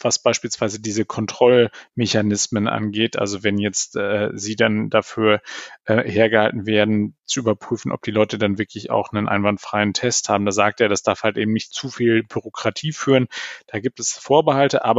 was 0.00 0.20
beispielsweise 0.20 0.80
diese 0.80 1.04
Kontrollmechanismen 1.04 2.66
angeht. 2.66 3.16
Also 3.16 3.44
wenn 3.44 3.58
jetzt 3.58 3.96
sie 4.34 4.56
dann 4.56 4.90
dafür 4.90 5.40
hergehalten 5.84 6.66
werden, 6.66 7.16
zu 7.26 7.40
überprüfen, 7.40 7.92
ob 7.92 8.02
die 8.02 8.10
Leute 8.10 8.38
dann 8.38 8.58
wirklich 8.58 8.90
auch 8.90 9.12
einen 9.12 9.28
einwandfreien 9.28 9.92
Test 9.92 10.28
haben. 10.28 10.46
Da 10.46 10.52
sagt 10.52 10.80
er, 10.80 10.88
das 10.88 11.02
darf 11.02 11.22
halt 11.22 11.36
eben 11.36 11.52
nicht 11.52 11.74
zu 11.74 11.88
viel 11.90 12.22
Bürokratie 12.22 12.92
führen. 12.92 13.26
Da 13.66 13.80
gibt 13.80 14.00
es 14.00 14.12
Vorbehalte, 14.12 14.84
aber 14.84 14.95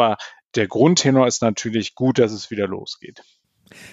der 0.55 0.67
Grundtenor 0.67 1.27
ist 1.27 1.41
natürlich 1.41 1.95
gut, 1.95 2.19
dass 2.19 2.31
es 2.31 2.49
wieder 2.49 2.67
losgeht. 2.67 3.21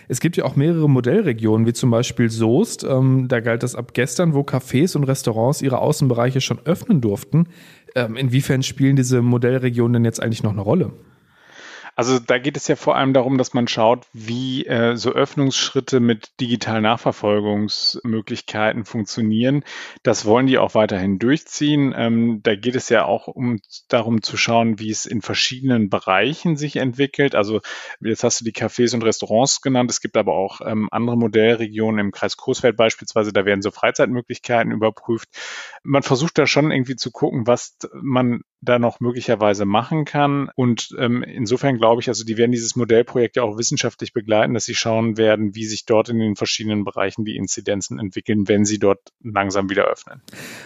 Es 0.09 0.21
gibt 0.21 0.37
ja 0.37 0.45
auch 0.45 0.57
mehrere 0.57 0.89
Modellregionen, 0.89 1.67
wie 1.67 1.73
zum 1.73 1.91
Beispiel 1.91 2.31
Soest. 2.31 2.85
Ähm, 2.85 3.27
da 3.29 3.41
galt 3.41 3.63
das 3.63 3.75
ab 3.75 3.93
gestern, 3.93 4.35
wo 4.35 4.41
Cafés 4.41 4.97
und 4.97 5.05
Restaurants 5.05 5.63
ihre 5.63 5.79
Außenbereiche 5.79 6.41
schon 6.41 6.61
öffnen 6.65 7.01
durften. 7.01 7.49
Ähm, 7.95 8.17
inwiefern 8.17 8.63
spielen 8.63 8.97
diese 8.97 9.23
Modellregionen 9.23 9.95
denn 9.95 10.05
jetzt 10.05 10.23
eigentlich 10.23 10.43
noch 10.43 10.53
eine 10.53 10.61
Rolle? 10.61 10.93
Also 11.97 12.19
da 12.19 12.39
geht 12.39 12.57
es 12.57 12.67
ja 12.67 12.77
vor 12.77 12.97
allem 12.97 13.13
darum, 13.13 13.39
dass 13.39 13.55
man 13.55 13.69
schaut, 13.69 14.07
wie 14.13 14.67
äh, 14.67 14.97
so 14.97 15.11
Öffnungsschritte 15.11 16.01
mit 16.01 16.41
digitalen 16.41 16.83
Nachverfolgungsmöglichkeiten 16.83 18.85
funktionieren. 18.85 19.63
Das 20.03 20.25
wollen 20.25 20.47
die 20.47 20.59
auch 20.59 20.75
weiterhin 20.75 21.21
durchziehen. 21.21 21.95
Ähm, 21.97 22.41
da 22.43 22.57
geht 22.57 22.75
es 22.75 22.89
ja 22.89 23.05
auch 23.05 23.29
um 23.29 23.61
darum 23.89 24.23
zu 24.23 24.37
schauen, 24.37 24.81
wie 24.81 24.91
es 24.91 25.07
in 25.07 25.23
verschiedenen 25.23 25.89
Bereichen 25.89 26.57
sich 26.57 26.77
entwickelt. 26.77 27.35
Also 27.35 27.61
jetzt 28.01 28.25
hast 28.25 28.41
du 28.41 28.45
die 28.45 28.53
Cafés 28.53 28.95
und 28.95 29.05
Restaurants 29.05 29.61
genannt. 29.61 29.91
Es 29.91 30.01
gibt 30.01 30.17
aber 30.17 30.35
auch 30.35 30.61
ähm, 30.65 30.89
andere 30.91 31.17
Modellregionen 31.17 32.01
im 32.01 32.13
Kreis 32.13 32.37
Coesfeld 32.37 32.77
beispielsweise. 32.77 33.33
Da 33.33 33.45
werden 33.45 33.63
so 33.63 33.71
Freizeitmöglichkeiten 33.71 34.73
überprüft. 34.73 35.29
Man 35.85 36.03
versucht 36.03 36.39
da 36.39 36.47
schon 36.47 36.73
irgendwie 36.73 36.97
zu 36.97 37.13
gucken, 37.13 37.47
was 37.47 37.77
man 37.93 38.43
da 38.65 38.79
noch 38.79 39.01
möglicherweise 39.01 39.65
machen 39.65 40.05
kann. 40.05 40.51
Und 40.57 40.95
ähm, 40.99 41.23
insofern 41.23 41.77
glaube 41.85 42.01
ich, 42.01 42.09
also 42.09 42.25
die 42.25 42.39
werden 42.39 42.51
dieses 42.51 42.77
Modellprojekt 42.77 43.37
ja 43.37 43.43
auch 43.43 43.59
wissenschaftlich 43.59 44.15
begleiten, 44.15 44.55
dass 44.55 44.65
sie 44.65 44.75
schauen 44.75 45.19
werden, 45.19 45.55
wie 45.55 45.67
sich 45.67 45.85
dort 45.85 46.09
in 46.09 46.19
den 46.19 46.35
verschiedenen 46.35 46.83
Bereichen 46.83 47.27
die 47.27 47.37
Inzidenzen 47.37 47.99
entwickeln, 47.99 48.49
wenn 48.49 48.65
sie 48.65 48.79
dort 48.79 49.01
langsam 49.23 49.69
wieder 49.69 49.85
öffnen. 49.85 50.23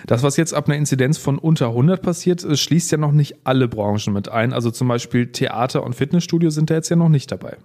Das, 0.06 0.22
was 0.22 0.36
jetzt 0.36 0.54
ab 0.54 0.68
einer 0.68 0.76
Inzidenz 0.76 1.18
von 1.18 1.36
unter 1.36 1.70
100 1.70 2.02
passiert, 2.02 2.46
schließt 2.56 2.92
ja 2.92 2.98
noch 2.98 3.10
nicht 3.10 3.34
alle 3.42 3.66
Branchen 3.66 4.12
mit 4.12 4.28
ein. 4.28 4.52
Also 4.52 4.70
zum 4.70 4.86
Beispiel 4.86 5.32
Theater 5.32 5.82
und 5.82 5.96
Fitnessstudio 5.96 6.50
sind 6.50 6.70
da 6.70 6.74
jetzt 6.74 6.88
ja 6.88 6.94
noch 6.94 7.08
nicht 7.08 7.32
dabei. 7.32 7.56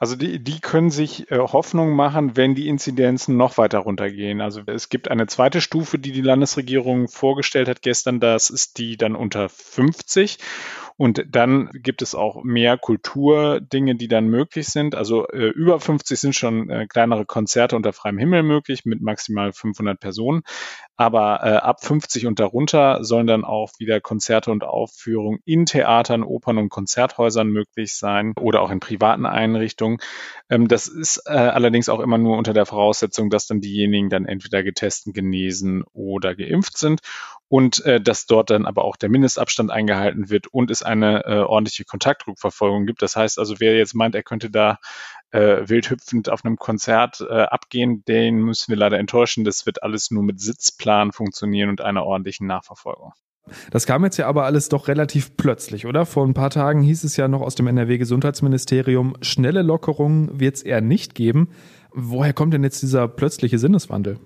Also 0.00 0.16
die, 0.16 0.42
die 0.42 0.58
können 0.60 0.90
sich 0.90 1.30
äh, 1.30 1.38
Hoffnung 1.38 1.94
machen, 1.94 2.34
wenn 2.34 2.56
die 2.56 2.66
Inzidenzen 2.66 3.36
noch 3.36 3.56
weiter 3.56 3.80
runtergehen. 3.80 4.40
Also 4.40 4.62
es 4.66 4.88
gibt 4.88 5.10
eine 5.10 5.28
zweite 5.28 5.60
Stufe, 5.60 5.98
die 5.98 6.10
die 6.10 6.22
Landesregierung 6.22 7.06
vorgestellt 7.06 7.68
hat 7.68 7.82
gestern. 7.82 8.18
Das 8.18 8.50
ist 8.50 8.78
die 8.78 8.96
dann 8.96 9.14
unter 9.14 9.48
50. 9.48 10.38
Und 11.00 11.24
dann 11.30 11.70
gibt 11.72 12.02
es 12.02 12.14
auch 12.14 12.44
mehr 12.44 12.76
Kulturdinge, 12.76 13.94
die 13.94 14.06
dann 14.06 14.28
möglich 14.28 14.66
sind. 14.66 14.94
Also 14.94 15.26
äh, 15.28 15.46
über 15.46 15.80
50 15.80 16.20
sind 16.20 16.34
schon 16.34 16.68
äh, 16.68 16.86
kleinere 16.86 17.24
Konzerte 17.24 17.74
unter 17.74 17.94
freiem 17.94 18.18
Himmel 18.18 18.42
möglich 18.42 18.84
mit 18.84 19.00
maximal 19.00 19.54
500 19.54 19.98
Personen. 19.98 20.42
Aber 20.98 21.40
äh, 21.42 21.56
ab 21.56 21.82
50 21.82 22.26
und 22.26 22.38
darunter 22.38 23.02
sollen 23.02 23.26
dann 23.26 23.46
auch 23.46 23.70
wieder 23.78 24.02
Konzerte 24.02 24.50
und 24.50 24.62
Aufführungen 24.62 25.40
in 25.46 25.64
Theatern, 25.64 26.22
Opern 26.22 26.58
und 26.58 26.68
Konzerthäusern 26.68 27.48
möglich 27.48 27.94
sein 27.94 28.34
oder 28.38 28.60
auch 28.60 28.70
in 28.70 28.80
privaten 28.80 29.24
Einrichtungen. 29.24 30.00
Ähm, 30.50 30.68
das 30.68 30.86
ist 30.86 31.22
äh, 31.24 31.30
allerdings 31.30 31.88
auch 31.88 32.00
immer 32.00 32.18
nur 32.18 32.36
unter 32.36 32.52
der 32.52 32.66
Voraussetzung, 32.66 33.30
dass 33.30 33.46
dann 33.46 33.62
diejenigen 33.62 34.10
dann 34.10 34.26
entweder 34.26 34.62
getestet, 34.62 35.14
genesen 35.14 35.82
oder 35.94 36.34
geimpft 36.34 36.76
sind 36.76 37.00
und 37.50 37.84
äh, 37.84 38.00
dass 38.00 38.26
dort 38.26 38.50
dann 38.50 38.64
aber 38.64 38.84
auch 38.84 38.94
der 38.94 39.08
Mindestabstand 39.08 39.72
eingehalten 39.72 40.30
wird 40.30 40.46
und 40.46 40.70
es 40.70 40.84
eine 40.84 41.24
äh, 41.24 41.38
ordentliche 41.40 41.84
Kontaktrückverfolgung 41.84 42.86
gibt. 42.86 43.02
Das 43.02 43.16
heißt 43.16 43.40
also, 43.40 43.56
wer 43.58 43.76
jetzt 43.76 43.92
meint, 43.94 44.14
er 44.14 44.22
könnte 44.22 44.50
da 44.50 44.78
äh, 45.32 45.68
wildhüpfend 45.68 46.28
auf 46.30 46.44
einem 46.44 46.56
Konzert 46.56 47.20
äh, 47.28 47.42
abgehen, 47.42 48.04
den 48.04 48.36
müssen 48.36 48.68
wir 48.68 48.76
leider 48.76 49.00
enttäuschen. 49.00 49.44
Das 49.44 49.66
wird 49.66 49.82
alles 49.82 50.12
nur 50.12 50.22
mit 50.22 50.40
Sitzplan 50.40 51.10
funktionieren 51.10 51.70
und 51.70 51.80
einer 51.80 52.06
ordentlichen 52.06 52.46
Nachverfolgung. 52.46 53.14
Das 53.72 53.84
kam 53.84 54.04
jetzt 54.04 54.16
ja 54.16 54.28
aber 54.28 54.44
alles 54.44 54.68
doch 54.68 54.86
relativ 54.86 55.36
plötzlich, 55.36 55.86
oder? 55.86 56.06
Vor 56.06 56.24
ein 56.24 56.34
paar 56.34 56.50
Tagen 56.50 56.82
hieß 56.82 57.02
es 57.02 57.16
ja 57.16 57.26
noch 57.26 57.40
aus 57.40 57.56
dem 57.56 57.66
NRW-Gesundheitsministerium, 57.66 59.16
schnelle 59.22 59.62
Lockerungen 59.62 60.38
wird 60.38 60.54
es 60.54 60.62
eher 60.62 60.80
nicht 60.80 61.16
geben. 61.16 61.48
Woher 61.92 62.32
kommt 62.32 62.54
denn 62.54 62.62
jetzt 62.62 62.80
dieser 62.80 63.08
plötzliche 63.08 63.58
Sinneswandel? 63.58 64.20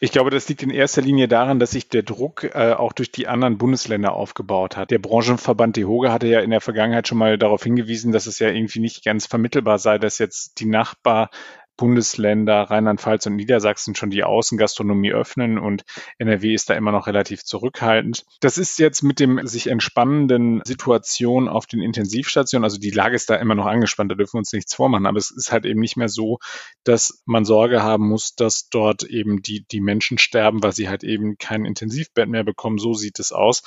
Ich 0.00 0.12
glaube, 0.12 0.30
das 0.30 0.48
liegt 0.48 0.62
in 0.62 0.70
erster 0.70 1.02
Linie 1.02 1.26
daran, 1.26 1.58
dass 1.58 1.72
sich 1.72 1.88
der 1.88 2.04
Druck 2.04 2.44
äh, 2.44 2.72
auch 2.72 2.92
durch 2.92 3.10
die 3.10 3.26
anderen 3.26 3.58
Bundesländer 3.58 4.12
aufgebaut 4.12 4.76
hat. 4.76 4.92
Der 4.92 5.00
Branchenverband 5.00 5.76
DEHOGA 5.76 6.12
hatte 6.12 6.28
ja 6.28 6.40
in 6.40 6.50
der 6.50 6.60
Vergangenheit 6.60 7.08
schon 7.08 7.18
mal 7.18 7.36
darauf 7.36 7.64
hingewiesen, 7.64 8.12
dass 8.12 8.26
es 8.26 8.38
ja 8.38 8.48
irgendwie 8.48 8.78
nicht 8.78 9.04
ganz 9.04 9.26
vermittelbar 9.26 9.78
sei, 9.78 9.98
dass 9.98 10.18
jetzt 10.18 10.60
die 10.60 10.66
Nachbar 10.66 11.30
Bundesländer 11.78 12.64
Rheinland-Pfalz 12.64 13.24
und 13.26 13.36
Niedersachsen 13.36 13.94
schon 13.94 14.10
die 14.10 14.24
Außengastronomie 14.24 15.12
öffnen 15.12 15.58
und 15.58 15.84
NRW 16.18 16.52
ist 16.52 16.68
da 16.68 16.74
immer 16.74 16.92
noch 16.92 17.06
relativ 17.06 17.44
zurückhaltend. 17.44 18.26
Das 18.40 18.58
ist 18.58 18.78
jetzt 18.78 19.02
mit 19.02 19.20
dem 19.20 19.46
sich 19.46 19.68
entspannenden 19.68 20.60
Situation 20.66 21.48
auf 21.48 21.66
den 21.66 21.80
Intensivstationen, 21.80 22.64
also 22.64 22.78
die 22.78 22.90
Lage 22.90 23.16
ist 23.16 23.30
da 23.30 23.36
immer 23.36 23.54
noch 23.54 23.66
angespannt, 23.66 24.10
da 24.10 24.16
dürfen 24.16 24.34
wir 24.34 24.40
uns 24.40 24.52
nichts 24.52 24.74
vormachen, 24.74 25.06
aber 25.06 25.16
es 25.16 25.30
ist 25.30 25.52
halt 25.52 25.64
eben 25.64 25.80
nicht 25.80 25.96
mehr 25.96 26.08
so, 26.08 26.38
dass 26.84 27.22
man 27.24 27.44
Sorge 27.44 27.82
haben 27.82 28.08
muss, 28.08 28.34
dass 28.34 28.68
dort 28.68 29.04
eben 29.04 29.40
die, 29.42 29.64
die 29.70 29.80
Menschen 29.80 30.18
sterben, 30.18 30.62
weil 30.62 30.72
sie 30.72 30.88
halt 30.88 31.04
eben 31.04 31.38
kein 31.38 31.64
Intensivbett 31.64 32.28
mehr 32.28 32.44
bekommen. 32.44 32.78
So 32.78 32.94
sieht 32.94 33.18
es 33.18 33.32
aus. 33.32 33.62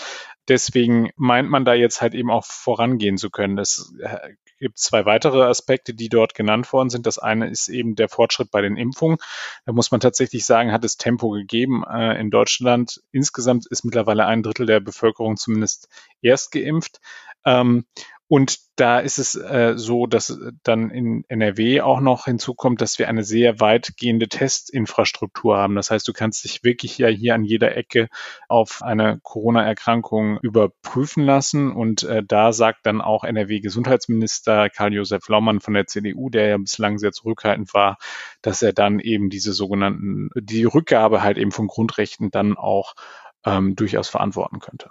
Deswegen 0.48 1.12
meint 1.15 1.50
man 1.50 1.65
da 1.65 1.74
jetzt 1.74 2.01
halt 2.01 2.13
eben 2.13 2.30
auch 2.30 2.46
vorangehen 2.46 3.18
zu 3.18 3.30
können. 3.30 3.58
Es 3.58 3.94
gibt 4.62 4.80
zwei 4.80 5.06
weitere 5.06 5.44
Aspekte, 5.44 5.94
die 5.94 6.08
dort 6.08 6.36
genannt 6.36 6.72
worden 6.72 6.89
sind. 6.89 7.06
Das 7.06 7.20
eine 7.20 7.50
ist 7.50 7.68
eben 7.68 7.96
der 7.96 8.08
Fortschritt 8.08 8.51
bei 8.51 8.62
den 8.62 8.77
Impfungen. 8.77 9.18
Da 9.65 9.74
muss 9.74 9.91
man 9.91 10.00
tatsächlich 10.00 10.46
sagen, 10.46 10.72
hat 10.72 10.86
es 10.86 10.98
Tempo 10.98 11.32
gegeben. 11.32 11.84
Äh, 11.84 12.20
in 12.20 12.30
Deutschland 12.30 13.01
insgesamt 13.12 13.65
ist 13.68 13.84
mittlerweile 13.84 14.25
ein 14.25 14.44
Drittel 14.44 14.68
der 14.68 14.80
Bevölkerung 14.80 15.36
zumindest 15.36 15.89
erst 16.22 16.51
geimpft. 16.51 17.01
Ähm, 17.44 17.86
und 18.31 18.59
da 18.77 19.00
ist 19.00 19.17
es 19.17 19.35
äh, 19.35 19.73
so, 19.75 20.07
dass 20.07 20.39
dann 20.63 20.89
in 20.89 21.25
NRW 21.27 21.81
auch 21.81 22.00
noch 22.00 22.23
hinzukommt, 22.23 22.79
dass 22.79 22.97
wir 22.97 23.09
eine 23.09 23.25
sehr 23.25 23.59
weitgehende 23.59 24.29
Testinfrastruktur 24.29 25.57
haben. 25.57 25.75
Das 25.75 25.91
heißt, 25.91 26.07
du 26.07 26.13
kannst 26.13 26.45
dich 26.45 26.63
wirklich 26.63 26.97
ja 26.97 27.09
hier 27.09 27.35
an 27.35 27.43
jeder 27.43 27.75
Ecke 27.75 28.07
auf 28.47 28.83
eine 28.83 29.19
Corona-Erkrankung 29.21 30.39
überprüfen 30.43 31.25
lassen. 31.25 31.73
Und 31.73 32.03
äh, 32.03 32.23
da 32.25 32.53
sagt 32.53 32.85
dann 32.85 33.01
auch 33.01 33.25
NRW-Gesundheitsminister 33.25 34.69
Karl-Josef 34.69 35.27
Laumann 35.27 35.59
von 35.59 35.73
der 35.73 35.88
CDU, 35.88 36.29
der 36.29 36.47
ja 36.47 36.57
bislang 36.57 37.00
sehr 37.00 37.11
zurückhaltend 37.11 37.73
war, 37.73 37.97
dass 38.41 38.61
er 38.61 38.71
dann 38.71 39.01
eben 39.01 39.29
diese 39.29 39.51
sogenannten, 39.51 40.29
die 40.35 40.63
Rückgabe 40.63 41.21
halt 41.21 41.38
eben 41.38 41.51
von 41.51 41.67
Grundrechten 41.67 42.31
dann 42.31 42.55
auch 42.55 42.95
ähm, 43.45 43.75
durchaus 43.75 44.10
verantworten 44.10 44.60
könnte. 44.60 44.89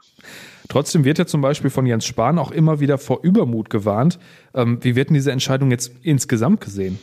Trotzdem 0.68 1.04
wird 1.04 1.18
ja 1.18 1.26
zum 1.26 1.40
Beispiel 1.40 1.70
von 1.70 1.86
Jens 1.86 2.06
Spahn 2.06 2.38
auch 2.38 2.50
immer 2.50 2.80
wieder 2.80 2.98
vor 2.98 3.20
Übermut 3.22 3.70
gewarnt. 3.70 4.18
Ähm, 4.54 4.78
wie 4.82 4.96
wird 4.96 5.08
denn 5.08 5.14
diese 5.14 5.32
Entscheidung 5.32 5.70
jetzt 5.70 5.92
insgesamt 6.02 6.60
gesehen? 6.60 6.98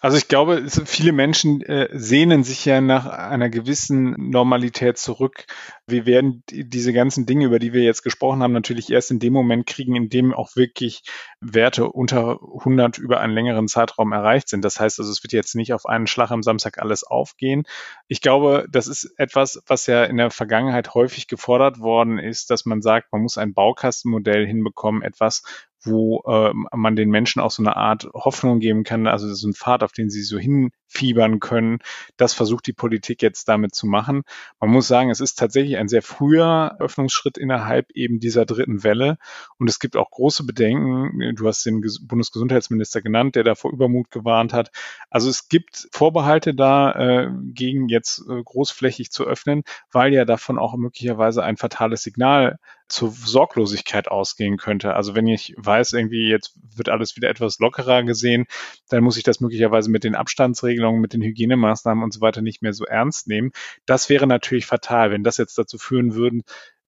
Also 0.00 0.16
ich 0.16 0.28
glaube, 0.28 0.64
viele 0.68 1.12
Menschen 1.12 1.60
äh, 1.62 1.88
sehnen 1.92 2.44
sich 2.44 2.64
ja 2.64 2.80
nach 2.80 3.06
einer 3.06 3.50
gewissen 3.50 4.30
Normalität 4.30 4.96
zurück. 4.96 5.46
Wir 5.88 6.06
werden 6.06 6.44
diese 6.48 6.92
ganzen 6.92 7.26
Dinge, 7.26 7.46
über 7.46 7.58
die 7.58 7.72
wir 7.72 7.82
jetzt 7.82 8.02
gesprochen 8.02 8.42
haben, 8.42 8.52
natürlich 8.52 8.90
erst 8.92 9.10
in 9.10 9.18
dem 9.18 9.32
Moment 9.32 9.66
kriegen, 9.66 9.96
in 9.96 10.08
dem 10.08 10.32
auch 10.32 10.54
wirklich 10.54 11.02
Werte 11.40 11.88
unter 11.88 12.38
100 12.40 12.98
über 12.98 13.18
einen 13.18 13.32
längeren 13.32 13.66
Zeitraum 13.66 14.12
erreicht 14.12 14.48
sind. 14.48 14.64
Das 14.64 14.78
heißt 14.78 15.00
also, 15.00 15.10
es 15.10 15.24
wird 15.24 15.32
jetzt 15.32 15.56
nicht 15.56 15.72
auf 15.72 15.86
einen 15.86 16.06
Schlag 16.06 16.30
am 16.30 16.44
Samstag 16.44 16.78
alles 16.78 17.02
aufgehen. 17.02 17.64
Ich 18.06 18.20
glaube, 18.20 18.66
das 18.70 18.86
ist 18.86 19.12
etwas, 19.16 19.60
was 19.66 19.86
ja 19.86 20.04
in 20.04 20.16
der 20.16 20.30
Vergangenheit 20.30 20.94
häufig 20.94 21.26
gefordert 21.26 21.80
worden 21.80 22.18
ist, 22.18 22.50
dass 22.50 22.66
man 22.66 22.82
sagt, 22.82 23.10
man 23.12 23.22
muss 23.22 23.36
ein 23.36 23.52
Baukastenmodell 23.52 24.46
hinbekommen, 24.46 25.02
etwas, 25.02 25.42
wo 25.88 26.22
äh, 26.26 26.52
man 26.74 26.96
den 26.96 27.10
Menschen 27.10 27.40
auch 27.40 27.50
so 27.50 27.62
eine 27.62 27.76
Art 27.76 28.08
Hoffnung 28.14 28.60
geben 28.60 28.84
kann, 28.84 29.06
also 29.06 29.32
so 29.32 29.48
ein 29.48 29.54
Pfad, 29.54 29.82
auf 29.82 29.92
den 29.92 30.10
sie 30.10 30.22
so 30.22 30.38
hinfiebern 30.38 31.40
können. 31.40 31.78
Das 32.16 32.34
versucht 32.34 32.66
die 32.66 32.72
Politik 32.72 33.22
jetzt 33.22 33.48
damit 33.48 33.74
zu 33.74 33.86
machen. 33.86 34.22
Man 34.60 34.70
muss 34.70 34.88
sagen, 34.88 35.10
es 35.10 35.20
ist 35.20 35.38
tatsächlich 35.38 35.76
ein 35.76 35.88
sehr 35.88 36.02
früher 36.02 36.76
Öffnungsschritt 36.78 37.38
innerhalb 37.38 37.90
eben 37.92 38.20
dieser 38.20 38.46
dritten 38.46 38.82
Welle. 38.84 39.18
Und 39.58 39.68
es 39.68 39.78
gibt 39.78 39.96
auch 39.96 40.10
große 40.10 40.44
Bedenken. 40.44 41.34
Du 41.34 41.46
hast 41.46 41.64
den 41.64 41.82
Bundesgesundheitsminister 42.02 43.02
genannt, 43.02 43.34
der 43.34 43.44
da 43.44 43.54
vor 43.54 43.72
Übermut 43.72 44.10
gewarnt 44.10 44.52
hat. 44.52 44.70
Also 45.10 45.28
es 45.28 45.48
gibt 45.48 45.88
Vorbehalte 45.92 46.54
da, 46.54 46.92
äh, 46.92 47.30
gegen 47.52 47.88
jetzt 47.88 48.22
äh, 48.28 48.42
großflächig 48.42 49.10
zu 49.10 49.24
öffnen, 49.24 49.62
weil 49.92 50.12
ja 50.12 50.24
davon 50.24 50.58
auch 50.58 50.76
möglicherweise 50.76 51.42
ein 51.42 51.56
fatales 51.56 52.02
Signal 52.02 52.58
zur 52.88 53.10
Sorglosigkeit 53.10 54.08
ausgehen 54.08 54.56
könnte. 54.56 54.94
Also 54.94 55.14
wenn 55.14 55.26
ich 55.26 55.54
weiß, 55.56 55.92
irgendwie 55.92 56.28
jetzt 56.28 56.54
wird 56.74 56.88
alles 56.88 57.16
wieder 57.16 57.28
etwas 57.28 57.58
lockerer 57.58 58.02
gesehen, 58.02 58.46
dann 58.88 59.04
muss 59.04 59.16
ich 59.16 59.24
das 59.24 59.40
möglicherweise 59.40 59.90
mit 59.90 60.04
den 60.04 60.14
Abstandsregelungen, 60.14 61.00
mit 61.00 61.12
den 61.12 61.22
Hygienemaßnahmen 61.22 62.02
und 62.02 62.12
so 62.12 62.20
weiter 62.20 62.40
nicht 62.40 62.62
mehr 62.62 62.72
so 62.72 62.84
ernst 62.84 63.28
nehmen. 63.28 63.52
Das 63.86 64.08
wäre 64.08 64.26
natürlich 64.26 64.66
fatal, 64.66 65.10
wenn 65.10 65.22
das 65.22 65.36
jetzt 65.36 65.58
dazu 65.58 65.78
führen 65.78 66.14
würden, 66.14 66.42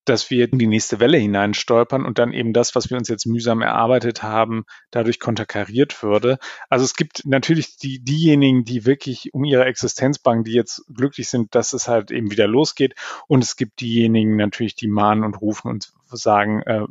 dass 0.04 0.30
wir 0.30 0.50
in 0.50 0.59
die 0.59 0.66
nächste 0.66 1.00
Welle 1.00 1.19
hineinstolpern 1.19 2.04
und 2.04 2.19
dann 2.19 2.33
eben 2.33 2.52
das, 2.52 2.75
was 2.75 2.90
wir 2.90 2.97
uns 2.97 3.09
jetzt 3.09 3.26
mühsam 3.26 3.62
erarbeitet 3.62 4.23
haben, 4.23 4.64
dadurch 4.90 5.21
konterkariert 5.21 6.02
würde. 6.02 6.38
Also 6.69 6.85
es 6.85 6.95
gibt 6.95 7.26
natürlich 7.26 7.76
die, 7.76 8.02
diejenigen, 8.02 8.64
die 8.64 8.87
wirklich 8.87 9.33
um 9.35 9.45
ihre 9.45 9.64
Existenz 9.64 10.19
bangen, 10.19 10.45
die 10.45 10.52
jetzt 10.52 10.85
glücklich 10.92 11.28
sind, 11.28 11.54
dass 11.54 11.73
es 11.73 11.88
halt 11.88 12.11
eben 12.11 12.30
wieder 12.30 12.47
losgeht. 12.47 12.95
Und 13.28 13.45
es 13.45 13.57
gibt 13.57 13.80
diejenigen 13.80 14.37
natürlich, 14.37 14.75
die 14.75 14.88
mahnen 14.88 15.25
und 15.25 15.40
rufen 15.40 15.69
und 15.69 15.92
sagen, 16.11 16.62
äh, 16.62 16.83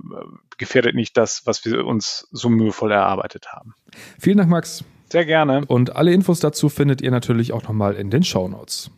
gefährdet 0.57 0.95
nicht 0.95 1.17
das, 1.17 1.41
was 1.45 1.65
wir 1.65 1.85
uns 1.85 2.27
so 2.31 2.49
mühevoll 2.49 2.91
erarbeitet 2.91 3.47
haben. 3.51 3.73
Vielen 4.19 4.37
Dank, 4.37 4.49
Max. 4.49 4.83
Sehr 5.11 5.25
gerne. 5.25 5.65
Und 5.65 5.95
alle 5.95 6.13
Infos 6.13 6.39
dazu 6.39 6.69
findet 6.69 7.01
ihr 7.01 7.11
natürlich 7.11 7.51
auch 7.51 7.63
nochmal 7.63 7.95
in 7.95 8.09
den 8.09 8.23
Show 8.23 8.47
Notes. 8.47 8.91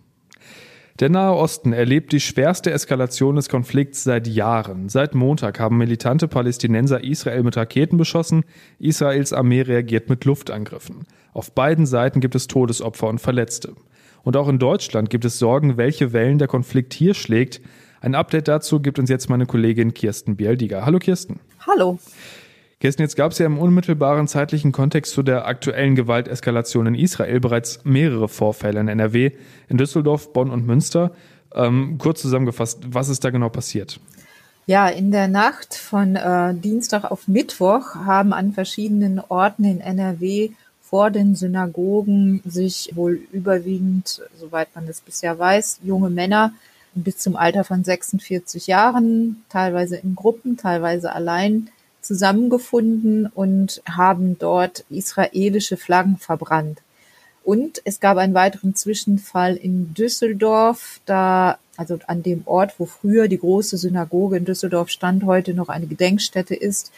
Der 1.01 1.09
Nahe 1.09 1.33
Osten 1.35 1.73
erlebt 1.73 2.11
die 2.11 2.19
schwerste 2.19 2.69
Eskalation 2.69 3.35
des 3.35 3.49
Konflikts 3.49 4.03
seit 4.03 4.27
Jahren. 4.27 4.87
Seit 4.87 5.15
Montag 5.15 5.59
haben 5.59 5.79
militante 5.79 6.27
Palästinenser 6.27 7.03
Israel 7.03 7.41
mit 7.41 7.57
Raketen 7.57 7.97
beschossen. 7.97 8.43
Israels 8.77 9.33
Armee 9.33 9.61
reagiert 9.61 10.09
mit 10.09 10.25
Luftangriffen. 10.25 11.07
Auf 11.33 11.53
beiden 11.53 11.87
Seiten 11.87 12.19
gibt 12.19 12.35
es 12.35 12.45
Todesopfer 12.45 13.07
und 13.07 13.17
Verletzte. 13.17 13.73
Und 14.21 14.37
auch 14.37 14.47
in 14.47 14.59
Deutschland 14.59 15.09
gibt 15.09 15.25
es 15.25 15.39
Sorgen, 15.39 15.75
welche 15.75 16.13
Wellen 16.13 16.37
der 16.37 16.47
Konflikt 16.47 16.93
hier 16.93 17.15
schlägt. 17.15 17.61
Ein 17.99 18.13
Update 18.13 18.47
dazu 18.47 18.79
gibt 18.79 18.99
uns 18.99 19.09
jetzt 19.09 19.27
meine 19.27 19.47
Kollegin 19.47 19.95
Kirsten 19.95 20.35
Bialdiger. 20.35 20.85
Hallo 20.85 20.99
Kirsten. 20.99 21.39
Hallo. 21.65 21.97
Kirsten, 22.81 23.03
jetzt 23.03 23.15
gab 23.15 23.31
es 23.31 23.37
ja 23.37 23.45
im 23.45 23.59
unmittelbaren 23.59 24.27
zeitlichen 24.27 24.71
Kontext 24.71 25.13
zu 25.13 25.21
der 25.21 25.45
aktuellen 25.45 25.95
Gewalteskalation 25.95 26.87
in 26.87 26.95
Israel 26.95 27.39
bereits 27.39 27.85
mehrere 27.85 28.27
Vorfälle 28.27 28.79
in 28.79 28.87
NRW, 28.87 29.33
in 29.69 29.77
Düsseldorf, 29.77 30.33
Bonn 30.33 30.49
und 30.49 30.65
Münster. 30.65 31.11
Ähm, 31.53 31.99
kurz 31.99 32.21
zusammengefasst, 32.21 32.79
was 32.87 33.09
ist 33.09 33.23
da 33.23 33.29
genau 33.29 33.49
passiert? 33.49 33.99
Ja, 34.65 34.87
in 34.87 35.11
der 35.11 35.27
Nacht 35.27 35.75
von 35.75 36.15
äh, 36.15 36.55
Dienstag 36.55 37.03
auf 37.03 37.27
Mittwoch 37.27 37.93
haben 37.93 38.33
an 38.33 38.51
verschiedenen 38.51 39.19
Orten 39.19 39.63
in 39.63 39.79
NRW 39.79 40.49
vor 40.81 41.11
den 41.11 41.35
Synagogen 41.35 42.41
sich 42.45 42.93
wohl 42.95 43.21
überwiegend, 43.31 44.23
soweit 44.39 44.69
man 44.73 44.87
das 44.87 45.01
bisher 45.01 45.37
weiß, 45.37 45.81
junge 45.83 46.09
Männer 46.09 46.53
bis 46.95 47.19
zum 47.19 47.35
Alter 47.35 47.63
von 47.63 47.83
46 47.83 48.65
Jahren, 48.65 49.43
teilweise 49.49 49.97
in 49.97 50.15
Gruppen, 50.15 50.57
teilweise 50.57 51.13
allein, 51.13 51.69
zusammengefunden 52.01 53.27
und 53.27 53.81
haben 53.87 54.37
dort 54.39 54.85
israelische 54.89 55.77
Flaggen 55.77 56.17
verbrannt. 56.17 56.81
Und 57.43 57.81
es 57.85 57.99
gab 57.99 58.17
einen 58.17 58.33
weiteren 58.33 58.75
Zwischenfall 58.75 59.55
in 59.55 59.93
Düsseldorf, 59.93 61.01
da, 61.05 61.57
also 61.75 61.97
an 62.07 62.21
dem 62.21 62.43
Ort, 62.45 62.75
wo 62.77 62.85
früher 62.85 63.27
die 63.27 63.39
große 63.39 63.77
Synagoge 63.77 64.37
in 64.37 64.45
Düsseldorf 64.45 64.89
stand, 64.89 65.25
heute 65.25 65.53
noch 65.53 65.69
eine 65.69 65.87
Gedenkstätte 65.87 66.53
ist, 66.53 66.91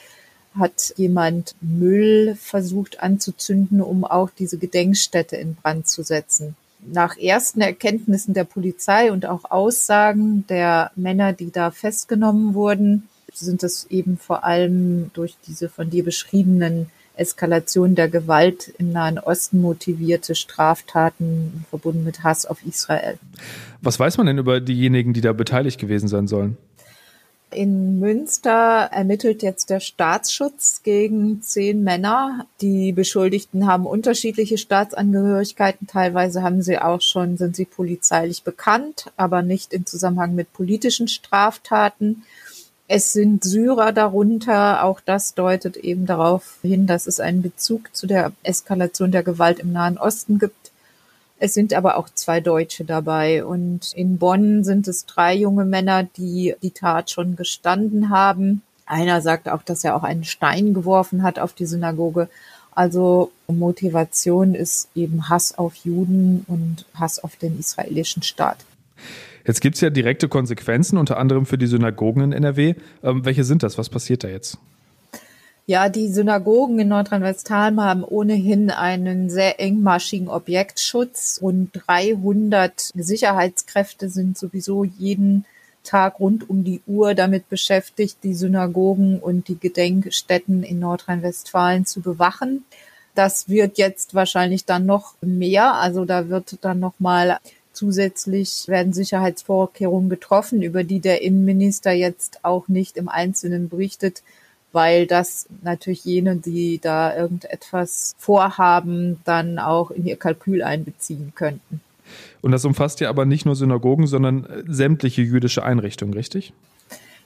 hat 0.57 0.93
jemand 0.97 1.55
Müll 1.61 2.35
versucht 2.39 2.99
anzuzünden, 2.99 3.81
um 3.81 4.03
auch 4.03 4.29
diese 4.29 4.57
Gedenkstätte 4.57 5.35
in 5.35 5.55
Brand 5.55 5.87
zu 5.87 6.03
setzen. 6.03 6.55
Nach 6.85 7.17
ersten 7.17 7.61
Erkenntnissen 7.61 8.33
der 8.33 8.43
Polizei 8.43 9.11
und 9.11 9.25
auch 9.25 9.49
Aussagen 9.49 10.45
der 10.47 10.91
Männer, 10.95 11.31
die 11.31 11.51
da 11.51 11.71
festgenommen 11.71 12.53
wurden, 12.53 13.07
sind 13.33 13.63
es 13.63 13.87
eben 13.89 14.17
vor 14.17 14.43
allem 14.43 15.11
durch 15.13 15.35
diese 15.47 15.69
von 15.69 15.89
dir 15.89 16.03
beschriebenen 16.03 16.87
Eskalation 17.15 17.95
der 17.95 18.09
Gewalt 18.09 18.73
im 18.77 18.91
Nahen 18.91 19.19
Osten 19.19 19.61
motivierte 19.61 20.35
Straftaten 20.35 21.65
verbunden 21.69 22.03
mit 22.03 22.23
Hass 22.23 22.45
auf 22.45 22.65
Israel. 22.65 23.19
Was 23.81 23.99
weiß 23.99 24.17
man 24.17 24.27
denn 24.27 24.37
über 24.37 24.59
diejenigen, 24.59 25.13
die 25.13 25.21
da 25.21 25.33
beteiligt 25.33 25.79
gewesen 25.79 26.07
sein 26.07 26.27
sollen? 26.27 26.57
In 27.51 27.99
Münster 27.99 28.89
ermittelt 28.91 29.43
jetzt 29.43 29.69
der 29.69 29.79
Staatsschutz 29.79 30.81
gegen 30.83 31.41
zehn 31.43 31.83
Männer. 31.83 32.47
Die 32.61 32.91
Beschuldigten 32.91 33.67
haben 33.67 33.85
unterschiedliche 33.85 34.57
Staatsangehörigkeiten. 34.57 35.85
Teilweise 35.85 36.41
haben 36.41 36.63
sie 36.63 36.79
auch 36.79 37.01
schon, 37.01 37.37
sind 37.37 37.55
sie 37.55 37.65
polizeilich 37.65 38.43
bekannt, 38.43 39.11
aber 39.17 39.43
nicht 39.43 39.71
im 39.71 39.85
Zusammenhang 39.85 40.33
mit 40.33 40.51
politischen 40.51 41.07
Straftaten. 41.07 42.23
Es 42.87 43.13
sind 43.13 43.43
Syrer 43.43 43.91
darunter. 43.91 44.83
Auch 44.83 44.99
das 44.99 45.33
deutet 45.33 45.77
eben 45.77 46.05
darauf 46.05 46.59
hin, 46.61 46.85
dass 46.85 47.07
es 47.07 47.19
einen 47.19 47.41
Bezug 47.41 47.95
zu 47.95 48.07
der 48.07 48.33
Eskalation 48.43 49.11
der 49.11 49.23
Gewalt 49.23 49.59
im 49.59 49.71
Nahen 49.71 49.97
Osten 49.97 50.37
gibt. 50.37 50.71
Es 51.39 51.53
sind 51.53 51.73
aber 51.73 51.97
auch 51.97 52.09
zwei 52.13 52.39
Deutsche 52.41 52.85
dabei. 52.85 53.45
Und 53.45 53.93
in 53.93 54.17
Bonn 54.17 54.63
sind 54.63 54.87
es 54.87 55.05
drei 55.05 55.33
junge 55.33 55.65
Männer, 55.65 56.03
die 56.03 56.55
die 56.61 56.71
Tat 56.71 57.09
schon 57.09 57.35
gestanden 57.35 58.09
haben. 58.09 58.61
Einer 58.85 59.21
sagt 59.21 59.47
auch, 59.47 59.63
dass 59.63 59.83
er 59.83 59.95
auch 59.95 60.03
einen 60.03 60.25
Stein 60.25 60.73
geworfen 60.73 61.23
hat 61.23 61.39
auf 61.39 61.53
die 61.53 61.65
Synagoge. 61.65 62.29
Also 62.75 63.31
Motivation 63.47 64.55
ist 64.55 64.89
eben 64.95 65.29
Hass 65.29 65.57
auf 65.57 65.75
Juden 65.75 66.43
und 66.47 66.85
Hass 66.95 67.23
auf 67.23 67.35
den 67.37 67.57
israelischen 67.59 68.23
Staat. 68.23 68.57
Jetzt 69.45 69.61
gibt 69.61 69.75
es 69.75 69.81
ja 69.81 69.89
direkte 69.89 70.29
Konsequenzen, 70.29 70.97
unter 70.97 71.17
anderem 71.17 71.45
für 71.45 71.57
die 71.57 71.67
Synagogen 71.67 72.23
in 72.23 72.31
NRW. 72.33 72.75
Ähm, 73.03 73.25
welche 73.25 73.43
sind 73.43 73.63
das? 73.63 73.77
Was 73.77 73.89
passiert 73.89 74.23
da 74.23 74.29
jetzt? 74.29 74.57
Ja, 75.65 75.87
die 75.87 76.09
Synagogen 76.09 76.77
in 76.79 76.89
Nordrhein-Westfalen 76.89 77.81
haben 77.81 78.03
ohnehin 78.03 78.69
einen 78.69 79.29
sehr 79.29 79.61
engmaschigen 79.61 80.27
Objektschutz. 80.27 81.39
Rund 81.41 81.69
300 81.87 82.91
Sicherheitskräfte 82.93 84.09
sind 84.09 84.37
sowieso 84.37 84.83
jeden 84.83 85.45
Tag 85.83 86.19
rund 86.19 86.49
um 86.49 86.65
die 86.65 86.81
Uhr 86.85 87.13
damit 87.13 87.47
beschäftigt, 87.47 88.17
die 88.23 88.33
Synagogen 88.33 89.19
und 89.19 89.47
die 89.47 89.57
Gedenkstätten 89.57 90.63
in 90.63 90.79
Nordrhein-Westfalen 90.79 91.85
zu 91.85 92.01
bewachen. 92.01 92.65
Das 93.15 93.47
wird 93.47 93.77
jetzt 93.77 94.13
wahrscheinlich 94.13 94.65
dann 94.65 94.85
noch 94.85 95.15
mehr. 95.21 95.75
Also 95.75 96.03
da 96.03 96.27
wird 96.29 96.57
dann 96.61 96.79
noch 96.79 96.95
mal 96.99 97.39
zusätzlich 97.73 98.67
werden 98.67 98.93
Sicherheitsvorkehrungen 98.93 100.09
getroffen, 100.09 100.61
über 100.61 100.83
die 100.83 100.99
der 100.99 101.21
Innenminister 101.21 101.91
jetzt 101.91 102.39
auch 102.43 102.67
nicht 102.67 102.97
im 102.97 103.09
Einzelnen 103.09 103.69
berichtet, 103.69 104.23
weil 104.71 105.05
das 105.05 105.47
natürlich 105.63 106.05
jene, 106.05 106.37
die 106.37 106.79
da 106.79 107.15
irgendetwas 107.15 108.15
vorhaben, 108.17 109.19
dann 109.25 109.59
auch 109.59 109.91
in 109.91 110.05
ihr 110.05 110.15
Kalkül 110.15 110.63
einbeziehen 110.63 111.33
könnten. 111.35 111.81
Und 112.41 112.51
das 112.51 112.65
umfasst 112.65 112.99
ja 112.99 113.09
aber 113.09 113.25
nicht 113.25 113.45
nur 113.45 113.55
Synagogen, 113.55 114.07
sondern 114.07 114.45
äh, 114.45 114.63
sämtliche 114.67 115.21
jüdische 115.21 115.63
Einrichtungen, 115.63 116.13
richtig? 116.13 116.53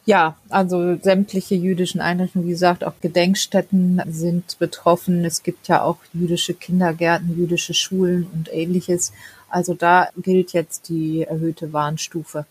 Ja, 0.07 0.37
also 0.47 0.95
sämtliche 1.01 1.55
jüdischen 1.55 1.99
Einrichtungen, 1.99 2.47
wie 2.47 2.51
gesagt, 2.51 2.85
auch 2.85 2.93
Gedenkstätten 3.01 4.01
sind 4.07 4.57
betroffen. 4.57 5.25
Es 5.25 5.43
gibt 5.43 5.67
ja 5.67 5.81
auch 5.81 5.97
jüdische 6.13 6.53
Kindergärten, 6.53 7.37
jüdische 7.37 7.73
Schulen 7.73 8.25
und 8.33 8.49
ähnliches. 8.53 9.11
Also 9.49 9.73
da 9.73 10.07
gilt 10.15 10.53
jetzt 10.53 10.87
die 10.87 11.23
erhöhte 11.23 11.73
Warnstufe. 11.73 12.45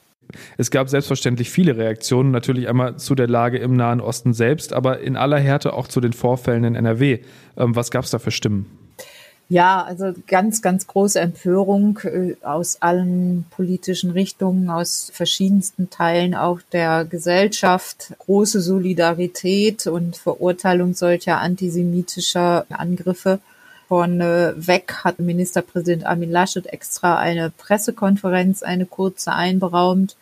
Es 0.59 0.71
gab 0.71 0.91
selbstverständlich 0.91 1.49
viele 1.49 1.79
Reaktionen, 1.79 2.31
natürlich 2.31 2.69
einmal 2.69 2.99
zu 2.99 3.15
der 3.15 3.27
Lage 3.27 3.57
im 3.57 3.75
Nahen 3.75 4.03
Osten 4.03 4.35
selbst, 4.35 4.75
aber 4.75 5.01
in 5.01 5.17
aller 5.17 5.39
Härte 5.39 5.73
auch 5.73 5.89
zu 5.89 6.03
den 6.03 6.13
Vorfällen 6.13 6.65
in 6.65 6.75
NRW. 6.75 7.21
Ähm, 7.57 7.75
was 7.75 7.91
gab 7.91 8.05
es 8.05 8.11
da 8.11 8.19
für 8.19 8.33
Stimmen? 8.33 8.86
Ja, 9.49 9.85
also 9.85 10.13
ganz, 10.27 10.61
ganz 10.61 10.89
große 10.89 11.21
Empörung 11.21 12.01
äh, 12.03 12.35
aus 12.43 12.83
allen 12.83 13.45
politischen 13.51 14.11
Richtungen, 14.11 14.71
aus 14.71 15.11
verschiedensten 15.15 15.89
Teilen 15.89 16.35
auch 16.35 16.61
der 16.73 17.05
Gesellschaft, 17.05 18.15
große 18.19 18.61
Solidarität 18.61 19.87
und 19.87 20.17
Verurteilung 20.17 20.95
solcher 20.95 21.39
antisemitischer 21.39 22.67
Angriffe. 22.71 23.39
Von 23.87 24.21
äh, 24.21 24.55
weg 24.57 25.05
hat 25.05 25.21
Ministerpräsident 25.21 26.07
Armin 26.07 26.33
Laschet 26.33 26.67
extra 26.67 27.17
eine 27.17 27.51
Pressekonferenz, 27.51 28.65
eine 28.65 28.85
kurze 28.85 29.33
einberaumt 29.33 30.17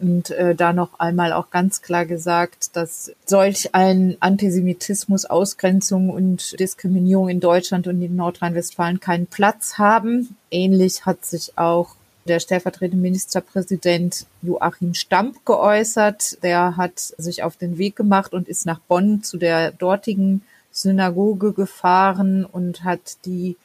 und 0.00 0.30
äh, 0.30 0.54
da 0.54 0.72
noch 0.72 0.98
einmal 0.98 1.32
auch 1.32 1.50
ganz 1.50 1.82
klar 1.82 2.06
gesagt, 2.06 2.76
dass 2.76 3.12
solch 3.26 3.74
ein 3.74 4.16
Antisemitismus, 4.20 5.24
Ausgrenzung 5.26 6.10
und 6.10 6.58
Diskriminierung 6.58 7.28
in 7.28 7.40
Deutschland 7.40 7.86
und 7.86 8.00
in 8.00 8.16
Nordrhein-Westfalen 8.16 9.00
keinen 9.00 9.26
Platz 9.26 9.78
haben. 9.78 10.36
Ähnlich 10.50 11.06
hat 11.06 11.24
sich 11.24 11.56
auch 11.56 11.94
der 12.26 12.40
stellvertretende 12.40 13.02
Ministerpräsident 13.02 14.26
Joachim 14.42 14.94
Stamp 14.94 15.44
geäußert. 15.44 16.42
Der 16.42 16.76
hat 16.76 16.98
sich 16.98 17.42
auf 17.42 17.56
den 17.56 17.78
Weg 17.78 17.96
gemacht 17.96 18.32
und 18.32 18.48
ist 18.48 18.66
nach 18.66 18.80
Bonn 18.80 19.22
zu 19.22 19.36
der 19.36 19.72
dortigen 19.72 20.42
Synagoge 20.70 21.52
gefahren 21.52 22.44
und 22.44 22.84
hat 22.84 23.24
die 23.24 23.56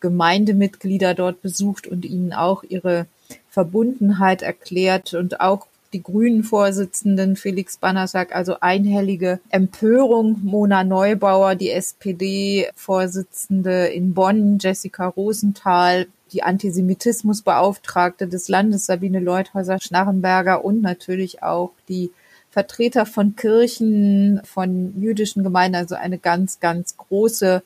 Gemeindemitglieder 0.00 1.14
dort 1.14 1.40
besucht 1.42 1.86
und 1.86 2.04
ihnen 2.04 2.32
auch 2.32 2.62
ihre 2.62 3.06
Verbundenheit 3.50 4.42
erklärt 4.42 5.14
und 5.14 5.40
auch 5.40 5.66
die 5.94 6.02
Grünen-Vorsitzenden 6.02 7.36
Felix 7.36 7.78
Bannersack, 7.78 8.34
also 8.34 8.56
einhellige 8.60 9.40
Empörung. 9.48 10.40
Mona 10.42 10.84
Neubauer, 10.84 11.54
die 11.54 11.70
SPD-Vorsitzende 11.70 13.86
in 13.86 14.12
Bonn, 14.12 14.58
Jessica 14.60 15.06
Rosenthal, 15.06 16.06
die 16.32 16.42
Antisemitismusbeauftragte 16.42 18.26
des 18.26 18.48
Landes 18.48 18.86
Sabine 18.86 19.20
Leuthäuser-Schnarrenberger 19.20 20.64
und 20.64 20.82
natürlich 20.82 21.42
auch 21.42 21.70
die 21.88 22.10
Vertreter 22.50 23.06
von 23.06 23.36
Kirchen, 23.36 24.40
von 24.44 25.00
jüdischen 25.00 25.44
Gemeinden, 25.44 25.76
also 25.76 25.94
eine 25.94 26.18
ganz, 26.18 26.60
ganz 26.60 26.96
große 26.96 27.62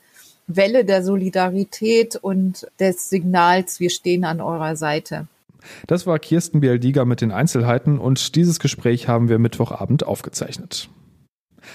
Welle 0.46 0.84
der 0.84 1.02
Solidarität 1.02 2.16
und 2.16 2.66
des 2.78 3.08
Signals, 3.10 3.80
wir 3.80 3.90
stehen 3.90 4.24
an 4.24 4.40
eurer 4.40 4.76
Seite. 4.76 5.26
Das 5.86 6.06
war 6.06 6.18
Kirsten 6.18 6.60
Bialdiger 6.60 7.04
mit 7.04 7.20
den 7.20 7.32
Einzelheiten 7.32 7.98
und 7.98 8.34
dieses 8.36 8.60
Gespräch 8.60 9.08
haben 9.08 9.28
wir 9.28 9.38
Mittwochabend 9.38 10.06
aufgezeichnet. 10.06 10.90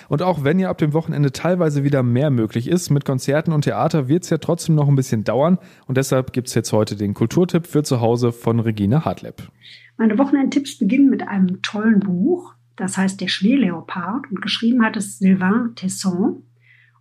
Und 0.09 0.21
auch 0.21 0.43
wenn 0.43 0.59
ja 0.59 0.69
ab 0.69 0.77
dem 0.77 0.93
Wochenende 0.93 1.31
teilweise 1.31 1.83
wieder 1.83 2.03
mehr 2.03 2.31
möglich 2.31 2.67
ist, 2.67 2.89
mit 2.89 3.05
Konzerten 3.05 3.51
und 3.51 3.63
Theater 3.63 4.07
wird 4.07 4.23
es 4.23 4.29
ja 4.29 4.37
trotzdem 4.37 4.75
noch 4.75 4.87
ein 4.87 4.95
bisschen 4.95 5.23
dauern. 5.23 5.59
Und 5.87 5.97
deshalb 5.97 6.33
gibt 6.33 6.47
es 6.47 6.55
jetzt 6.55 6.71
heute 6.71 6.95
den 6.95 7.13
Kulturtipp 7.13 7.67
für 7.67 7.83
zu 7.83 8.01
Hause 8.01 8.31
von 8.31 8.59
Regina 8.59 9.05
Hartleb. 9.05 9.49
Meine 9.97 10.17
Wochenendtipps 10.17 10.79
beginnen 10.79 11.09
mit 11.09 11.27
einem 11.27 11.61
tollen 11.61 11.99
Buch 11.99 12.55
das 12.75 12.97
heißt 12.97 13.21
der 13.21 13.27
Schneeleopard 13.27 14.29
und 14.31 14.41
geschrieben 14.41 14.83
hat 14.83 14.97
es 14.97 15.19
Sylvain 15.19 15.75
Tesson 15.75 16.43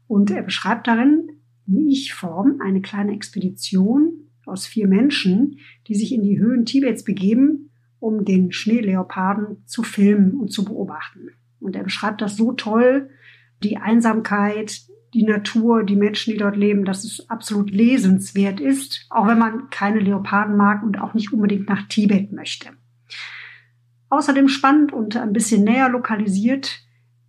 und 0.06 0.30
er 0.30 0.42
beschreibt 0.42 0.86
darin 0.86 1.28
in 1.66 1.88
Ich-Form 1.88 2.60
eine 2.62 2.82
kleine 2.82 3.12
Expedition 3.12 4.28
aus 4.46 4.66
vier 4.66 4.88
Menschen, 4.88 5.58
die 5.86 5.94
sich 5.94 6.12
in 6.12 6.22
die 6.22 6.38
Höhen 6.38 6.64
Tibets 6.64 7.04
begeben, 7.04 7.70
um 8.00 8.24
den 8.24 8.52
Schneeleoparden 8.52 9.64
zu 9.66 9.82
filmen 9.82 10.34
und 10.34 10.52
zu 10.52 10.64
beobachten. 10.64 11.28
Und 11.60 11.76
er 11.76 11.84
beschreibt 11.84 12.20
das 12.20 12.36
so 12.36 12.52
toll, 12.52 13.10
die 13.62 13.76
Einsamkeit, 13.76 14.80
die 15.14 15.24
Natur, 15.24 15.84
die 15.84 15.96
Menschen, 15.96 16.32
die 16.32 16.38
dort 16.38 16.56
leben, 16.56 16.84
dass 16.84 17.04
es 17.04 17.28
absolut 17.28 17.70
lesenswert 17.70 18.60
ist, 18.60 19.06
auch 19.10 19.26
wenn 19.26 19.38
man 19.38 19.70
keine 19.70 20.00
Leoparden 20.00 20.56
mag 20.56 20.82
und 20.82 20.98
auch 21.00 21.14
nicht 21.14 21.32
unbedingt 21.32 21.68
nach 21.68 21.86
Tibet 21.88 22.32
möchte. 22.32 22.70
Außerdem 24.08 24.48
spannend 24.48 24.92
und 24.92 25.16
ein 25.16 25.32
bisschen 25.32 25.64
näher 25.64 25.88
lokalisiert 25.88 26.80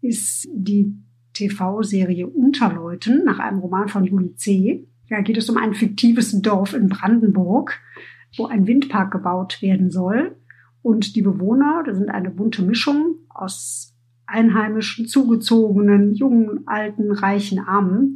ist 0.02 0.48
die 0.52 0.94
TV-Serie 1.34 2.28
Unterleuten 2.28 3.24
nach 3.26 3.40
einem 3.40 3.60
Roman 3.60 3.88
von 3.88 4.04
Juli 4.04 4.36
C. 4.36 4.88
Da 5.10 5.22
geht 5.22 5.38
es 5.38 5.50
um 5.50 5.58
ein 5.58 5.74
fiktives 5.74 6.40
Dorf 6.42 6.74
in 6.74 6.90
Brandenburg, 6.90 7.80
wo 8.38 8.46
ein 8.46 8.68
Windpark 8.68 9.12
gebaut 9.12 9.62
werden 9.62 9.92
soll. 9.92 10.36
Und 10.82 11.16
die 11.16 11.22
Bewohner, 11.22 11.84
das 11.86 11.98
sind 11.98 12.10
eine 12.10 12.30
bunte 12.30 12.62
Mischung 12.62 13.16
aus 13.30 13.96
einheimischen, 14.26 15.08
zugezogenen, 15.08 16.14
jungen, 16.14 16.68
alten, 16.68 17.12
reichen, 17.12 17.60
armen 17.60 18.16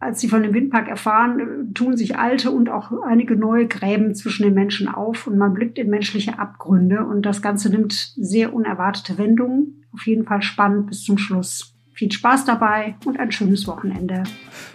als 0.00 0.20
sie 0.20 0.28
von 0.28 0.42
dem 0.42 0.54
Windpark 0.54 0.88
erfahren, 0.88 1.74
tun 1.74 1.96
sich 1.96 2.16
alte 2.16 2.50
und 2.50 2.68
auch 2.68 2.92
einige 3.02 3.36
neue 3.36 3.66
Gräben 3.66 4.14
zwischen 4.14 4.44
den 4.44 4.54
Menschen 4.54 4.88
auf 4.88 5.26
und 5.26 5.38
man 5.38 5.54
blickt 5.54 5.78
in 5.78 5.90
menschliche 5.90 6.38
Abgründe 6.38 7.04
und 7.04 7.22
das 7.22 7.42
Ganze 7.42 7.68
nimmt 7.68 7.92
sehr 7.92 8.54
unerwartete 8.54 9.18
Wendungen. 9.18 9.84
Auf 9.92 10.06
jeden 10.06 10.24
Fall 10.24 10.42
spannend 10.42 10.86
bis 10.86 11.02
zum 11.02 11.18
Schluss. 11.18 11.77
Viel 11.98 12.12
Spaß 12.12 12.44
dabei 12.44 12.94
und 13.06 13.18
ein 13.18 13.32
schönes 13.32 13.66
Wochenende. 13.66 14.22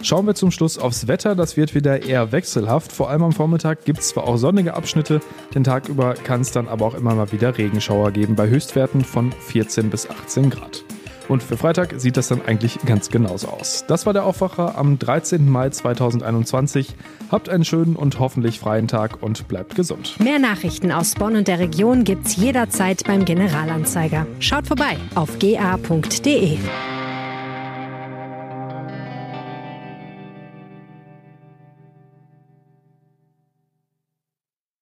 Schauen 0.02 0.28
wir 0.28 0.36
zum 0.36 0.52
Schluss 0.52 0.78
aufs 0.78 1.08
Wetter. 1.08 1.36
Das 1.36 1.56
wird 1.56 1.74
wieder 1.74 2.04
eher 2.04 2.34
wechselhaft. 2.34 2.92
Vor 2.92 3.10
allem 3.10 3.24
am 3.24 3.32
Vormittag 3.32 3.86
gibt 3.86 4.00
es 4.00 4.10
zwar 4.10 4.26
auch 4.26 4.36
sonnige 4.36 4.74
Abschnitte, 4.74 5.22
den 5.56 5.64
Tag 5.64 5.88
über 5.88 6.16
kann 6.16 6.42
es 6.42 6.52
dann 6.52 6.68
aber 6.68 6.86
auch 6.86 6.96
immer 6.96 7.16
mal 7.16 7.32
wieder 7.32 7.58
Regenschauer 7.58 8.12
geben 8.12 8.36
bei 8.36 8.50
Höchstwerten 8.50 9.06
von 9.06 9.32
14 9.32 9.90
bis 9.90 10.10
18 10.10 10.50
Grad. 10.50 10.84
Und 11.30 11.42
für 11.42 11.56
Freitag 11.56 11.94
sieht 11.96 12.18
das 12.18 12.28
dann 12.28 12.42
eigentlich 12.46 12.78
ganz 12.86 13.10
genauso 13.10 13.48
aus. 13.48 13.86
Das 13.88 14.06
war 14.06 14.12
der 14.12 14.26
Aufwacher 14.26 14.78
am 14.78 15.00
13. 15.00 15.50
Mai 15.50 15.70
2021. 15.70 16.94
Habt 17.32 17.48
einen 17.48 17.64
schönen 17.64 17.96
und 17.96 18.20
hoffentlich 18.20 18.60
freien 18.60 18.90
Tag 18.90 19.24
und 19.24 19.48
bleibt 19.48 19.76
gesund. 19.76 20.20
Mehr 20.20 20.40
Nachrichten 20.40 20.92
aus 20.92 21.16
Bonn 21.16 21.38
und 21.38 21.48
der 21.48 21.60
Region 21.60 22.04
gibt's 22.04 22.36
jederzeit 22.36 23.06
beim 23.06 23.24
Generalanzeiger. 23.24 24.28
Schaut 24.40 24.68
vorbei 24.68 24.98
auf 25.16 25.40
ga.de. 25.40 26.58